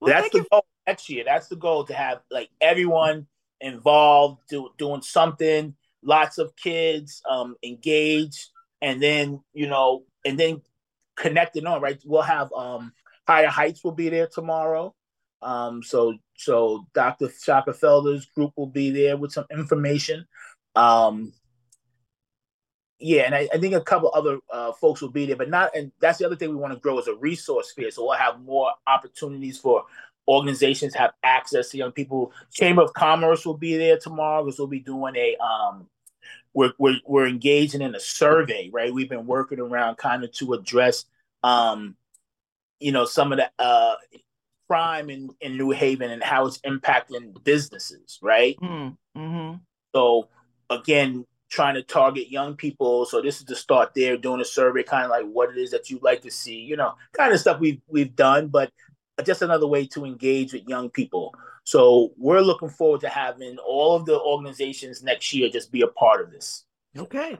Well, 0.00 0.12
That's 0.12 0.30
the 0.30 0.46
goal 0.50 0.66
next 0.86 1.08
year. 1.08 1.24
That's 1.26 1.48
the 1.48 1.56
goal 1.56 1.84
to 1.84 1.94
have 1.94 2.20
like 2.30 2.50
everyone 2.60 3.26
involved, 3.60 4.42
do, 4.48 4.68
doing 4.76 5.02
something, 5.02 5.74
lots 6.02 6.38
of 6.38 6.54
kids 6.56 7.22
um, 7.28 7.56
engaged, 7.62 8.50
and 8.82 9.02
then 9.02 9.42
you 9.52 9.66
know, 9.66 10.04
and 10.24 10.38
then 10.38 10.62
connecting 11.16 11.66
on. 11.66 11.80
Right, 11.80 12.00
we'll 12.04 12.22
have 12.22 12.52
um, 12.52 12.92
Higher 13.26 13.48
Heights 13.48 13.82
will 13.84 13.92
be 13.92 14.08
there 14.08 14.26
tomorrow. 14.26 14.94
Um, 15.42 15.82
so 15.82 16.16
so 16.36 16.86
Dr. 16.94 17.28
Felder's 17.28 18.26
group 18.26 18.52
will 18.56 18.66
be 18.66 18.90
there 18.90 19.16
with 19.16 19.32
some 19.32 19.44
information. 19.50 20.26
Um, 20.74 21.32
yeah, 22.98 23.22
and 23.22 23.34
I, 23.34 23.48
I, 23.52 23.58
think 23.58 23.74
a 23.74 23.80
couple 23.80 24.10
other 24.14 24.38
uh, 24.50 24.72
folks 24.72 25.02
will 25.02 25.10
be 25.10 25.26
there, 25.26 25.36
but 25.36 25.50
not. 25.50 25.76
And 25.76 25.92
that's 26.00 26.18
the 26.18 26.26
other 26.26 26.36
thing 26.36 26.48
we 26.48 26.56
want 26.56 26.72
to 26.72 26.80
grow 26.80 26.98
as 26.98 27.06
a 27.06 27.14
resource 27.14 27.70
sphere. 27.70 27.90
So 27.90 28.04
we'll 28.04 28.16
have 28.16 28.40
more 28.40 28.70
opportunities 28.86 29.58
for 29.58 29.84
organizations 30.28 30.94
have 30.94 31.12
access 31.22 31.70
to 31.70 31.78
young 31.78 31.92
people. 31.92 32.32
Chamber 32.52 32.82
of 32.82 32.92
Commerce 32.94 33.44
will 33.44 33.56
be 33.56 33.76
there 33.76 33.98
tomorrow 33.98 34.44
because 34.44 34.58
we'll 34.58 34.68
be 34.68 34.80
doing 34.80 35.14
a 35.16 35.36
um 35.36 35.86
we're, 36.54 36.72
we're 36.78 36.96
we're 37.06 37.26
engaging 37.26 37.82
in 37.82 37.94
a 37.94 38.00
survey, 38.00 38.70
right? 38.72 38.94
We've 38.94 39.08
been 39.08 39.26
working 39.26 39.60
around 39.60 39.96
kind 39.96 40.24
of 40.24 40.32
to 40.32 40.54
address 40.54 41.04
um 41.42 41.96
you 42.84 42.92
know 42.92 43.04
some 43.04 43.32
of 43.32 43.38
the 43.38 43.50
uh 43.58 43.94
crime 44.68 45.10
in, 45.10 45.30
in 45.40 45.56
New 45.56 45.70
Haven 45.70 46.10
and 46.10 46.22
how 46.22 46.46
it's 46.46 46.58
impacting 46.60 47.42
businesses, 47.44 48.18
right? 48.22 48.56
Mm-hmm. 48.62 49.20
mm-hmm. 49.20 49.56
So 49.94 50.28
again, 50.70 51.26
trying 51.50 51.74
to 51.74 51.82
target 51.82 52.30
young 52.30 52.56
people. 52.56 53.04
So 53.06 53.20
this 53.20 53.38
is 53.38 53.44
the 53.44 53.56
start 53.56 53.92
there, 53.94 54.16
doing 54.16 54.40
a 54.40 54.44
survey, 54.44 54.82
kind 54.82 55.04
of 55.04 55.10
like 55.10 55.26
what 55.26 55.50
it 55.50 55.58
is 55.58 55.70
that 55.70 55.90
you'd 55.90 56.02
like 56.02 56.22
to 56.22 56.30
see, 56.30 56.56
you 56.56 56.76
know, 56.76 56.94
kind 57.12 57.32
of 57.32 57.40
stuff 57.40 57.60
we've 57.60 57.80
we've 57.88 58.14
done, 58.16 58.48
but 58.48 58.72
just 59.24 59.42
another 59.42 59.66
way 59.66 59.86
to 59.88 60.04
engage 60.04 60.52
with 60.52 60.68
young 60.68 60.90
people. 60.90 61.34
So 61.64 62.12
we're 62.18 62.40
looking 62.40 62.68
forward 62.68 63.00
to 63.02 63.08
having 63.08 63.58
all 63.58 63.94
of 63.96 64.04
the 64.04 64.20
organizations 64.20 65.02
next 65.02 65.32
year 65.32 65.48
just 65.48 65.72
be 65.72 65.82
a 65.82 65.86
part 65.86 66.20
of 66.20 66.30
this. 66.30 66.64
Okay. 66.96 67.38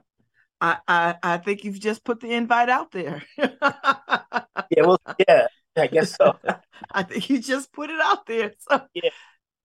I, 0.60 0.78
I, 0.86 1.14
I 1.22 1.38
think 1.38 1.64
you've 1.64 1.80
just 1.80 2.04
put 2.04 2.20
the 2.20 2.32
invite 2.32 2.68
out 2.68 2.92
there. 2.92 3.22
yeah, 3.38 3.50
well, 4.78 5.00
yeah, 5.28 5.46
I 5.76 5.86
guess 5.86 6.16
so. 6.16 6.36
I 6.90 7.02
think 7.02 7.28
you 7.28 7.40
just 7.40 7.72
put 7.72 7.90
it 7.90 8.00
out 8.00 8.26
there. 8.26 8.52
So 8.70 8.80
yeah. 8.94 9.10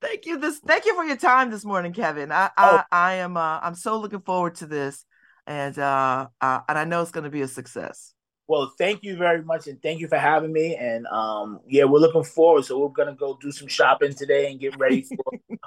Thank 0.02 0.25
you. 0.25 0.38
This 0.38 0.60
thank 0.60 0.86
you 0.86 0.95
for 0.95 1.04
your 1.04 1.17
time 1.17 1.52
this 1.52 1.65
morning, 1.65 1.91
Kevin. 1.91 2.32
I 2.32 2.49
oh. 2.58 2.84
I, 2.91 3.10
I 3.10 3.13
am 3.15 3.36
uh, 3.36 3.60
I'm 3.62 3.75
so 3.75 3.99
looking 3.99 4.21
forward 4.21 4.56
to 4.56 4.65
this, 4.65 5.04
and 5.45 5.78
uh, 5.78 6.28
uh 6.39 6.60
and 6.69 6.78
I 6.78 6.86
know 6.86 7.02
it's 7.02 7.12
going 7.12 7.25
to 7.25 7.30
be 7.30 7.41
a 7.41 7.49
success. 7.49 8.13
Well, 8.47 8.73
thank 8.78 9.04
you 9.04 9.17
very 9.17 9.43
much, 9.43 9.67
and 9.67 9.82
thank 9.82 9.99
you 9.99 10.08
for 10.08 10.17
having 10.17 10.54
me. 10.54 10.75
And 10.75 11.06
um, 11.08 11.60
yeah, 11.67 11.84
we're 11.84 11.99
looking 11.99 12.23
forward. 12.23 12.63
So 12.63 12.80
we're 12.80 12.89
gonna 12.89 13.15
go 13.15 13.38
do 13.41 13.52
some 13.52 13.67
shopping 13.67 14.13
today 14.13 14.49
and 14.49 14.60
get 14.60 14.80
ready 14.80 15.04
for 15.04 15.60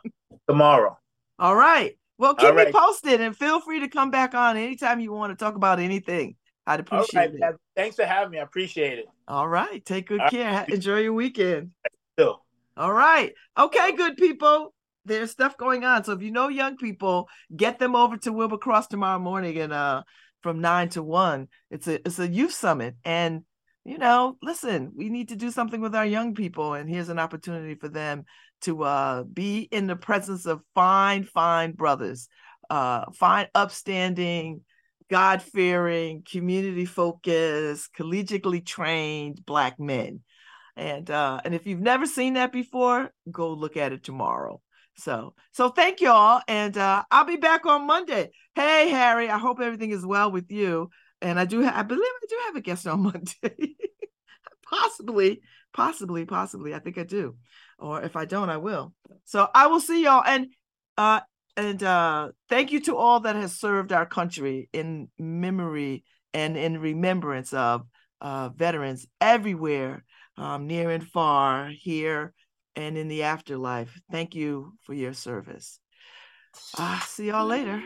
tomorrow. 0.48 0.98
All 1.38 1.54
right. 1.54 1.96
Well, 2.22 2.37
keep 2.37 2.54
right. 2.54 2.68
me 2.68 2.72
posted, 2.72 3.20
and 3.20 3.37
feel 3.37 3.61
free 3.61 3.80
to 3.80 3.88
come 3.88 4.12
back 4.12 4.32
on 4.32 4.56
anytime 4.56 5.00
you 5.00 5.11
want 5.11 5.37
to 5.37 5.44
talk 5.44 5.56
about 5.56 5.80
anything. 5.80 6.37
I'd 6.64 6.78
appreciate 6.78 7.35
it. 7.35 7.40
Thanks 7.74 7.96
for 7.96 8.04
having 8.04 8.30
me. 8.30 8.38
I 8.38 8.42
appreciate 8.42 9.00
it. 9.00 9.06
All 9.26 9.48
right. 9.48 9.85
Take 9.85 10.06
good 10.06 10.20
All 10.20 10.30
care. 10.30 10.52
Right. 10.52 10.68
Enjoy 10.68 10.98
your 10.98 11.14
weekend. 11.14 11.72
Still. 12.12 12.44
All 12.76 12.92
right. 12.92 13.35
Okay, 13.58 13.96
good 13.96 14.16
people. 14.16 14.72
There's 15.04 15.32
stuff 15.32 15.56
going 15.56 15.82
on. 15.82 16.04
So 16.04 16.12
if 16.12 16.22
you 16.22 16.30
know 16.30 16.46
young 16.46 16.76
people, 16.76 17.28
get 17.56 17.80
them 17.80 17.96
over 17.96 18.16
to 18.18 18.32
Wilbur 18.32 18.58
Cross 18.58 18.87
tomorrow 18.87 19.18
morning 19.18 19.58
and 19.58 19.72
uh 19.72 20.04
from 20.42 20.61
nine 20.61 20.90
to 20.90 21.02
one. 21.02 21.48
It's 21.72 21.88
a 21.88 21.94
it's 22.06 22.20
a 22.20 22.28
youth 22.28 22.52
summit, 22.52 22.94
and 23.04 23.42
you 23.85 23.98
know, 23.98 24.37
listen, 24.40 24.92
we 24.94 25.08
need 25.08 25.30
to 25.30 25.37
do 25.37 25.50
something 25.50 25.80
with 25.80 25.96
our 25.96 26.06
young 26.06 26.37
people, 26.37 26.74
and 26.74 26.88
here's 26.88 27.08
an 27.08 27.18
opportunity 27.18 27.74
for 27.74 27.88
them 27.88 28.26
to 28.62 28.85
uh, 28.85 29.22
be 29.25 29.61
in 29.70 29.87
the 29.87 29.96
presence 29.96 30.46
of 30.46 30.62
fine, 30.75 31.25
fine 31.25 31.72
brothers, 31.72 32.29
uh, 32.70 33.11
fine, 33.12 33.48
upstanding, 33.55 34.62
God 35.11 35.42
fearing, 35.42 36.22
community 36.31 36.85
focused, 36.85 37.94
collegiately 37.94 38.64
trained 38.64 39.44
Black 39.44 39.79
men. 39.79 40.20
And 40.77 41.11
uh, 41.11 41.40
and 41.44 41.55
if 41.55 41.66
you've 41.66 41.81
never 41.81 42.07
seen 42.07 42.35
that 42.35 42.51
before, 42.51 43.11
go 43.31 43.53
look 43.53 43.77
at 43.77 43.92
it 43.92 44.03
tomorrow. 44.03 44.61
So 44.96 45.35
so 45.53 45.68
thank 45.68 46.01
you 46.01 46.11
all, 46.11 46.40
and 46.48 46.77
uh, 46.77 47.05
I'll 47.11 47.25
be 47.25 47.37
back 47.37 47.66
on 47.66 47.87
Monday. 47.87 48.31
Hey 48.55 48.88
Harry, 48.90 49.29
I 49.29 49.38
hope 49.38 49.61
everything 49.61 49.90
is 49.90 50.05
well 50.07 50.31
with 50.31 50.51
you. 50.51 50.90
And 51.22 51.38
I 51.38 51.44
do, 51.44 51.62
ha- 51.64 51.75
I 51.75 51.83
believe 51.83 52.03
I 52.03 52.27
do 52.29 52.37
have 52.46 52.57
a 52.57 52.61
guest 52.61 52.87
on 52.87 53.01
Monday. 53.03 53.77
possibly, 54.68 55.40
possibly, 55.72 56.25
possibly. 56.27 56.75
I 56.75 56.81
think 56.81 56.98
I 56.98 57.05
do, 57.05 57.37
or 57.82 58.02
if 58.02 58.16
I 58.16 58.24
don't, 58.24 58.48
I 58.48 58.56
will. 58.56 58.94
So 59.24 59.48
I 59.54 59.66
will 59.66 59.80
see 59.80 60.04
y'all, 60.04 60.22
and 60.24 60.48
uh, 60.96 61.20
and 61.56 61.82
uh, 61.82 62.28
thank 62.48 62.72
you 62.72 62.80
to 62.82 62.96
all 62.96 63.20
that 63.20 63.36
has 63.36 63.58
served 63.58 63.92
our 63.92 64.06
country 64.06 64.68
in 64.72 65.08
memory 65.18 66.04
and 66.32 66.56
in 66.56 66.78
remembrance 66.78 67.52
of 67.52 67.82
uh, 68.20 68.48
veterans 68.50 69.06
everywhere, 69.20 70.04
um, 70.36 70.66
near 70.66 70.90
and 70.90 71.06
far, 71.06 71.70
here 71.70 72.32
and 72.76 72.96
in 72.96 73.08
the 73.08 73.24
afterlife. 73.24 74.00
Thank 74.10 74.34
you 74.34 74.72
for 74.82 74.94
your 74.94 75.12
service. 75.12 75.78
Uh, 76.78 77.00
see 77.00 77.26
y'all 77.26 77.46
later. 77.46 77.82